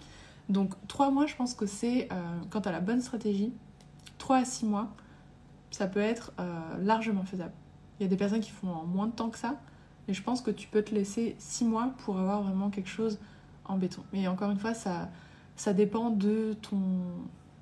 Donc 0.48 0.74
trois 0.88 1.10
mois, 1.10 1.26
je 1.26 1.36
pense 1.36 1.54
que 1.54 1.66
c'est, 1.66 2.08
quand 2.50 2.62
tu 2.62 2.68
as 2.68 2.72
la 2.72 2.80
bonne 2.80 3.00
stratégie, 3.00 3.52
3 4.18 4.38
à 4.38 4.44
6 4.44 4.66
mois, 4.66 4.88
ça 5.70 5.86
peut 5.86 6.00
être 6.00 6.32
largement 6.80 7.22
faisable. 7.24 7.52
Il 7.98 8.02
y 8.02 8.06
a 8.06 8.08
des 8.08 8.16
personnes 8.16 8.40
qui 8.40 8.50
font 8.50 8.68
en 8.68 8.84
moins 8.84 9.06
de 9.06 9.12
temps 9.12 9.30
que 9.30 9.38
ça, 9.38 9.60
mais 10.06 10.14
je 10.14 10.22
pense 10.22 10.42
que 10.42 10.50
tu 10.50 10.66
peux 10.66 10.82
te 10.82 10.92
laisser 10.92 11.36
6 11.38 11.64
mois 11.64 11.94
pour 11.98 12.18
avoir 12.18 12.42
vraiment 12.42 12.70
quelque 12.70 12.88
chose 12.88 13.20
en 13.64 13.78
béton. 13.78 14.02
Mais 14.12 14.26
encore 14.26 14.50
une 14.50 14.58
fois, 14.58 14.74
ça 14.74 15.72
dépend 15.72 16.10
de 16.10 16.56
ton, 16.60 16.80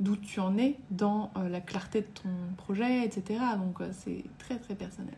d'où 0.01 0.17
tu 0.17 0.41
en 0.41 0.57
es 0.59 0.79
dans 0.91 1.31
euh, 1.37 1.49
la 1.49 1.61
clarté 1.61 2.01
de 2.01 2.07
ton 2.07 2.31
projet, 2.57 3.05
etc. 3.05 3.41
Donc 3.59 3.81
euh, 3.81 3.91
c'est 3.93 4.25
très 4.39 4.59
très 4.59 4.75
personnel. 4.75 5.15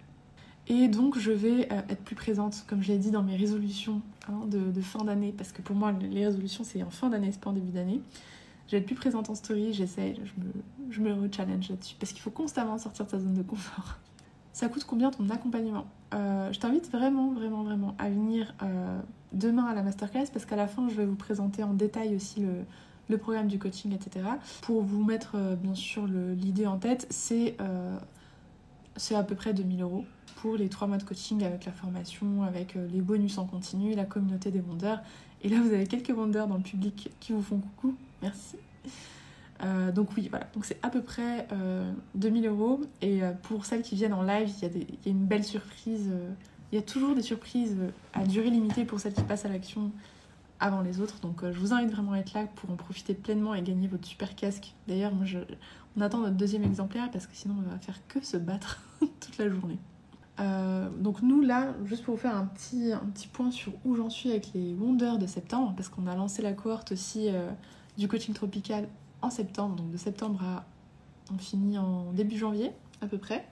Et 0.68 0.88
donc 0.88 1.18
je 1.18 1.32
vais 1.32 1.72
euh, 1.72 1.80
être 1.88 2.02
plus 2.02 2.16
présente, 2.16 2.64
comme 2.68 2.82
je 2.82 2.88
l'ai 2.92 2.98
dit, 2.98 3.10
dans 3.10 3.22
mes 3.22 3.36
résolutions 3.36 4.02
hein, 4.28 4.40
de, 4.46 4.80
fin 4.80 5.04
d'année, 5.04 5.32
parce 5.36 5.52
que 5.52 5.62
pour 5.62 5.76
moi 5.76 5.92
les 5.92 6.26
résolutions 6.26 6.64
c'est 6.64 6.82
en 6.82 6.90
fin 6.90 7.08
d'année, 7.08 7.30
c'est 7.32 7.40
pas 7.40 7.50
en 7.50 7.54
début 7.54 7.72
d'année. 7.72 8.00
Je 8.66 8.72
vais 8.72 8.78
être 8.78 8.86
plus 8.86 8.94
présente 8.94 9.28
en 9.28 9.34
story, 9.34 9.72
j'essaie, 9.72 10.14
je 10.16 10.32
me, 10.42 10.52
je 10.90 11.00
me 11.00 11.12
re-challenge 11.12 11.68
là-dessus, 11.68 11.96
parce 11.98 12.12
qu'il 12.12 12.22
faut 12.22 12.30
constamment 12.30 12.78
sortir 12.78 13.06
de 13.06 13.10
sa 13.10 13.18
zone 13.18 13.34
de 13.34 13.42
confort. 13.42 13.98
Ça 14.52 14.68
coûte 14.68 14.84
combien 14.84 15.10
ton 15.10 15.28
accompagnement? 15.30 15.86
Je 16.12 16.58
t'invite 16.58 16.90
vraiment, 16.90 17.32
vraiment, 17.32 17.62
vraiment 17.62 17.94
à 17.98 18.10
venir 18.10 18.54
demain 19.32 19.64
à 19.64 19.74
la 19.74 19.82
masterclass, 19.82 20.26
parce 20.32 20.44
qu'à 20.44 20.56
la 20.56 20.68
fin 20.68 20.88
je 20.90 20.94
vais 20.94 21.06
vous 21.06 21.16
présenter 21.16 21.62
en 21.62 21.72
détail 21.72 22.14
aussi 22.14 22.40
le, 22.40 22.64
le 23.12 23.18
programme 23.18 23.46
du 23.46 23.58
coaching, 23.58 23.94
etc. 23.94 24.24
Pour 24.62 24.82
vous 24.82 25.04
mettre 25.04 25.36
euh, 25.36 25.54
bien 25.54 25.74
sûr 25.74 26.06
l'idée 26.06 26.66
en 26.66 26.78
tête, 26.78 27.06
c'est 27.10 27.56
euh, 27.60 27.96
à 29.14 29.22
peu 29.22 29.36
près 29.36 29.54
2000 29.54 29.82
euros 29.82 30.04
pour 30.36 30.56
les 30.56 30.68
3 30.68 30.88
mois 30.88 30.96
de 30.96 31.04
coaching 31.04 31.44
avec 31.44 31.64
la 31.64 31.72
formation, 31.72 32.42
avec 32.42 32.74
euh, 32.74 32.88
les 32.92 33.00
bonus 33.00 33.38
en 33.38 33.44
continu, 33.44 33.94
la 33.94 34.04
communauté 34.04 34.50
des 34.50 34.60
vendeurs. 34.60 35.00
Et 35.42 35.48
là, 35.48 35.60
vous 35.60 35.72
avez 35.72 35.86
quelques 35.86 36.10
vendeurs 36.10 36.48
dans 36.48 36.56
le 36.56 36.62
public 36.62 37.10
qui 37.20 37.32
vous 37.32 37.42
font 37.42 37.58
coucou. 37.58 37.94
Merci. 38.22 38.56
donc 39.92 40.10
oui, 40.16 40.28
voilà. 40.28 40.46
Donc 40.54 40.64
c'est 40.64 40.78
à 40.82 40.88
peu 40.88 41.02
près 41.02 41.48
2000 42.14 42.46
euros. 42.46 42.80
Et 43.00 43.22
pour 43.42 43.66
celles 43.66 43.82
qui 43.82 43.96
viennent 43.96 44.12
en 44.12 44.22
live, 44.22 44.48
il 44.62 44.78
y 44.78 45.08
a 45.08 45.10
une 45.10 45.26
belle 45.26 45.42
surprise. 45.42 46.08
il 46.70 46.76
y 46.76 46.78
a 46.78 46.82
toujours 46.82 47.16
des 47.16 47.22
surprises 47.22 47.76
à 48.12 48.24
durée 48.24 48.50
limitée 48.50 48.84
pour 48.84 49.00
celles 49.00 49.14
qui 49.14 49.24
passent 49.24 49.44
à 49.44 49.48
l'action 49.48 49.90
avant 50.62 50.80
les 50.80 51.00
autres. 51.00 51.20
Donc 51.20 51.42
euh, 51.42 51.52
je 51.52 51.58
vous 51.58 51.74
invite 51.74 51.90
vraiment 51.90 52.12
à 52.12 52.18
être 52.18 52.32
là 52.32 52.46
pour 52.54 52.70
en 52.70 52.76
profiter 52.76 53.12
pleinement 53.12 53.54
et 53.54 53.62
gagner 53.62 53.88
votre 53.88 54.06
super 54.06 54.34
casque. 54.34 54.74
D'ailleurs, 54.88 55.12
moi, 55.12 55.26
je... 55.26 55.38
on 55.96 56.00
attend 56.00 56.20
notre 56.20 56.36
deuxième 56.36 56.62
exemplaire 56.62 57.10
parce 57.10 57.26
que 57.26 57.34
sinon 57.34 57.56
on 57.58 57.68
va 57.68 57.78
faire 57.78 57.98
que 58.06 58.24
se 58.24 58.36
battre 58.36 58.80
toute 59.00 59.36
la 59.38 59.50
journée. 59.50 59.78
Euh, 60.40 60.88
donc 60.98 61.20
nous 61.20 61.42
là, 61.42 61.74
juste 61.84 62.04
pour 62.04 62.14
vous 62.14 62.20
faire 62.20 62.36
un 62.36 62.46
petit, 62.46 62.92
un 62.92 63.06
petit 63.12 63.28
point 63.28 63.50
sur 63.50 63.72
où 63.84 63.96
j'en 63.96 64.08
suis 64.08 64.30
avec 64.30 64.52
les 64.54 64.72
Wonders 64.74 65.18
de 65.18 65.26
septembre, 65.26 65.74
parce 65.76 65.88
qu'on 65.88 66.06
a 66.06 66.14
lancé 66.14 66.40
la 66.40 66.52
cohorte 66.52 66.92
aussi 66.92 67.28
euh, 67.28 67.50
du 67.98 68.08
coaching 68.08 68.32
tropical 68.32 68.88
en 69.20 69.30
septembre, 69.30 69.76
donc 69.76 69.90
de 69.90 69.96
septembre 69.96 70.42
à 70.42 70.64
on 71.32 71.38
finit 71.38 71.78
en 71.78 72.12
début 72.12 72.36
janvier 72.36 72.72
à 73.00 73.06
peu 73.06 73.18
près. 73.18 73.46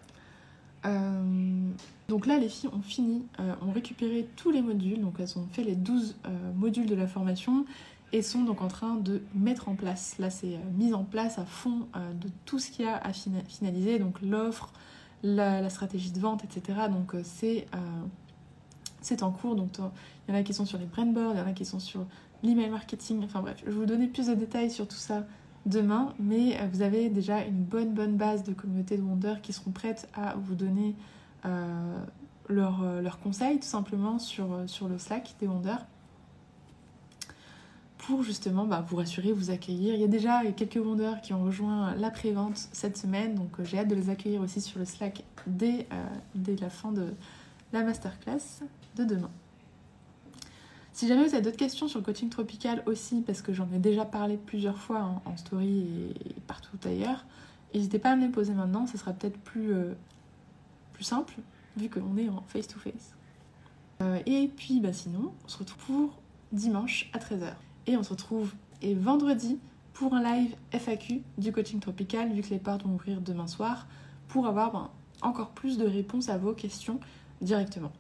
Donc 2.11 2.27
là, 2.27 2.39
les 2.39 2.49
filles 2.49 2.69
ont 2.73 2.83
fini, 2.83 3.23
ont 3.39 3.71
récupéré 3.71 4.29
tous 4.35 4.51
les 4.51 4.63
modules, 4.63 5.01
donc 5.01 5.15
elles 5.21 5.39
ont 5.39 5.47
fait 5.53 5.63
les 5.63 5.77
12 5.77 6.17
modules 6.57 6.87
de 6.87 6.97
la 6.97 7.07
formation 7.07 7.65
et 8.13 8.21
sont 8.21 8.43
donc 8.43 8.63
en 8.63 8.67
train 8.69 8.97
de 8.97 9.23
mettre 9.33 9.69
en 9.69 9.77
place. 9.77 10.17
Là, 10.19 10.29
c'est 10.29 10.59
mise 10.77 10.93
en 10.93 11.05
place 11.05 11.39
à 11.39 11.45
fond 11.45 11.87
de 12.21 12.29
tout 12.47 12.59
ce 12.59 12.73
qu'il 12.73 12.85
y 12.85 12.89
a 12.89 12.97
à 12.97 13.13
finaliser, 13.13 14.01
donc 14.01 14.21
l'offre, 14.23 14.73
la, 15.23 15.71
stratégie 15.71 16.11
de 16.11 16.21
vente, 16.21 16.45
etc. 16.45 16.79
Donc 16.91 17.15
euh, 17.15 17.23
c'est 17.25 17.67
euh, 17.75 19.17
en 19.23 19.31
cours. 19.31 19.57
Donc 19.57 19.79
il 19.79 20.33
y 20.33 20.37
en 20.37 20.41
a 20.41 20.43
qui 20.43 20.55
sont 20.55 20.67
sur 20.67 20.79
les 20.79 20.87
brainboards, 20.87 21.35
il 21.35 21.39
y 21.39 21.43
en 21.43 21.47
a 21.47 21.53
qui 21.53 21.65
sont 21.65 21.81
sur 21.81 22.05
l'email 22.43 22.71
marketing. 22.71 23.23
Enfin 23.25 23.41
bref, 23.41 23.59
je 23.61 23.67
vais 23.67 23.77
vous 23.77 23.87
donner 23.87 24.07
plus 24.07 24.27
de 24.29 24.35
détails 24.35 24.71
sur 24.71 24.87
tout 24.87 24.97
ça 24.97 25.25
demain, 25.67 26.15
mais 26.19 26.57
euh, 26.61 26.67
vous 26.73 26.83
avez 26.83 27.09
déjà 27.09 27.45
une 27.45 27.63
bonne 27.63 27.93
bonne 27.93 28.17
base 28.17 28.45
de 28.45 28.53
communauté 28.53 28.97
de 28.97 29.03
Wonder 29.03 29.35
qui 29.43 29.53
seront 29.53 29.71
prêtes 29.71 30.09
à 30.15 30.35
vous 30.37 30.55
donner 30.55 30.95
leurs 32.49 33.19
conseils 33.23 33.59
tout 33.59 33.67
simplement 33.67 34.19
sur, 34.19 34.65
sur 34.67 34.89
le 34.89 34.99
Slack 34.99 35.35
des 35.41 35.47
Wonder 35.47 35.77
pour 38.07 38.23
justement 38.23 38.65
bah, 38.65 38.85
vous 38.87 38.97
rassurer, 38.97 39.33
vous 39.33 39.51
accueillir. 39.51 39.95
Il 39.95 40.01
y 40.01 40.05
a 40.05 40.09
déjà 40.09 40.43
quelques 40.57 40.77
vendeurs 40.79 41.21
qui 41.21 41.33
ont 41.33 41.45
rejoint 41.45 41.95
la 41.97 42.11
pré-vente 42.11 42.57
cette 42.73 42.97
semaine, 42.97 43.35
donc 43.35 43.59
euh, 43.59 43.65
j'ai 43.65 43.79
hâte 43.79 43.89
de 43.89 43.95
les 43.95 44.11
accueillir 44.11 44.41
aussi 44.41 44.61
sur 44.61 44.79
le 44.79 44.85
Slack 44.85 45.23
dès, 45.47 45.87
euh, 45.93 46.05
dès 46.35 46.57
la 46.57 46.71
fin 46.71 46.93
de 46.93 47.13
la 47.73 47.83
masterclass 47.83 48.63
de 48.97 49.05
demain. 49.05 49.31
Si 50.93 51.07
jamais 51.07 51.27
vous 51.27 51.35
avez 51.35 51.43
d'autres 51.43 51.57
questions 51.57 51.89
sur 51.89 51.99
le 52.01 52.05
coaching 52.05 52.29
tropical 52.31 52.83
aussi, 52.87 53.23
parce 53.23 53.43
que 53.43 53.53
j'en 53.53 53.69
ai 53.73 53.79
déjà 53.79 54.05
parlé 54.05 54.37
plusieurs 54.37 54.79
fois 54.79 55.23
en, 55.25 55.37
story 55.37 55.87
et, 56.27 56.35
partout 56.47 56.77
ailleurs, 56.85 57.25
n'hésitez 57.75 57.99
pas 57.99 58.11
à 58.11 58.17
me 58.17 58.23
les 58.23 58.33
poser 58.33 58.55
maintenant, 58.55 58.87
ce 58.87 58.99
sera 58.99 59.13
peut-être 59.13 59.39
plus, 59.39 59.73
euh, 59.73 59.93
simple, 61.05 61.35
vu 61.77 61.89
qu'on 61.89 62.17
est 62.17 62.29
en 62.29 62.43
face-to-face. 62.49 63.15
et 64.27 64.51
puis 64.57 64.81
bah, 64.81 64.93
sinon, 64.93 65.33
on 65.45 65.49
se 65.49 65.59
retrouve 65.59 65.85
pour 65.87 66.21
dimanche 66.53 67.11
à 67.13 67.19
13h. 67.19 67.53
Et 67.87 67.97
on 67.97 68.03
se 68.03 68.11
retrouve 68.11 68.53
et 68.83 68.95
vendredi 68.95 69.59
pour 69.93 70.15
un 70.15 70.23
live 70.23 70.55
FAQ 70.73 71.23
du 71.39 71.53
coaching 71.53 71.81
tropical, 71.81 72.33
vu 72.33 72.43
que 72.43 72.51
les 72.51 72.59
portes 72.59 72.85
vont 72.85 72.95
ouvrir 72.95 73.21
demain 73.21 73.47
soir, 73.47 73.87
pour 74.29 74.47
avoir 74.47 74.73
ben, 74.73 74.91
encore 75.23 75.51
plus 75.51 75.77
de 75.77 75.87
réponses 75.87 76.29
à 76.29 76.39
vos 76.39 76.53
questions 76.53 77.01
directement. 77.41 77.93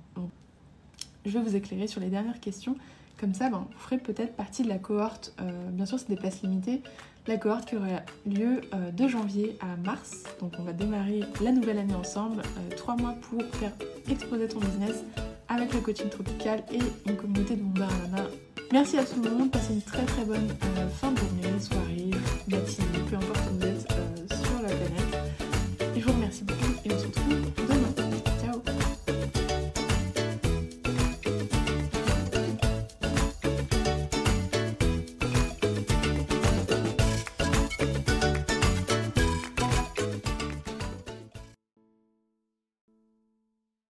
je 1.26 1.30
vais 1.30 1.42
vous 1.42 1.56
éclairer 1.56 1.86
sur 1.86 2.00
les 2.00 2.08
dernières 2.08 2.40
questions. 2.40 2.76
Comme 3.18 3.34
ça, 3.34 3.50
ben, 3.50 3.66
vous 3.70 3.78
ferez 3.78 3.98
peut-être 3.98 4.34
partie 4.34 4.62
de 4.62 4.68
la 4.68 4.78
cohorte, 4.78 5.34
euh, 5.40 5.70
bien 5.70 5.84
sûr 5.84 5.98
c'est 5.98 6.08
des 6.08 6.16
places 6.16 6.42
limitées, 6.42 6.82
la 7.26 7.36
cohorte 7.36 7.68
qui 7.68 7.76
aura 7.76 7.86
lieu 8.26 8.60
euh, 8.74 8.90
de 8.90 9.08
janvier 9.08 9.56
à 9.60 9.76
mars. 9.84 10.24
Donc 10.40 10.54
on 10.58 10.62
va 10.62 10.72
démarrer 10.72 11.20
la 11.42 11.52
nouvelle 11.52 11.78
année 11.78 11.94
ensemble, 11.94 12.42
euh, 12.42 12.76
trois 12.76 12.96
mois 12.96 13.14
pour 13.22 13.42
faire 13.56 13.72
exploser 14.10 14.48
ton 14.48 14.60
business 14.60 15.04
avec 15.48 15.72
le 15.74 15.80
coaching 15.80 16.08
tropical 16.08 16.62
et 16.72 17.10
une 17.10 17.16
communauté 17.16 17.56
de 17.56 17.62
bombards 17.62 17.90
Merci 18.72 18.98
à 18.98 19.04
tout 19.04 19.20
le 19.20 19.30
monde, 19.30 19.50
passez 19.50 19.74
une 19.74 19.82
très 19.82 20.04
très 20.04 20.24
bonne 20.24 20.48
euh, 20.78 20.88
fin 20.88 21.10
de 21.10 21.18
journée, 21.18 21.60
soirée, 21.60 22.10
matinée, 22.48 23.04
peu 23.10 23.16
importe 23.16 23.50
où 23.50 23.58
vous 23.58 23.66
êtes 23.66 23.80
sur 24.32 24.62
la 24.62 24.68
planète. 24.68 25.96
Je 25.96 26.00
vous 26.04 26.12
remercie 26.12 26.44
beaucoup 26.44 26.72
et 26.84 26.92
on 26.92 26.98
se 26.98 27.06
retrouve 27.06 27.66
demain. 27.68 27.99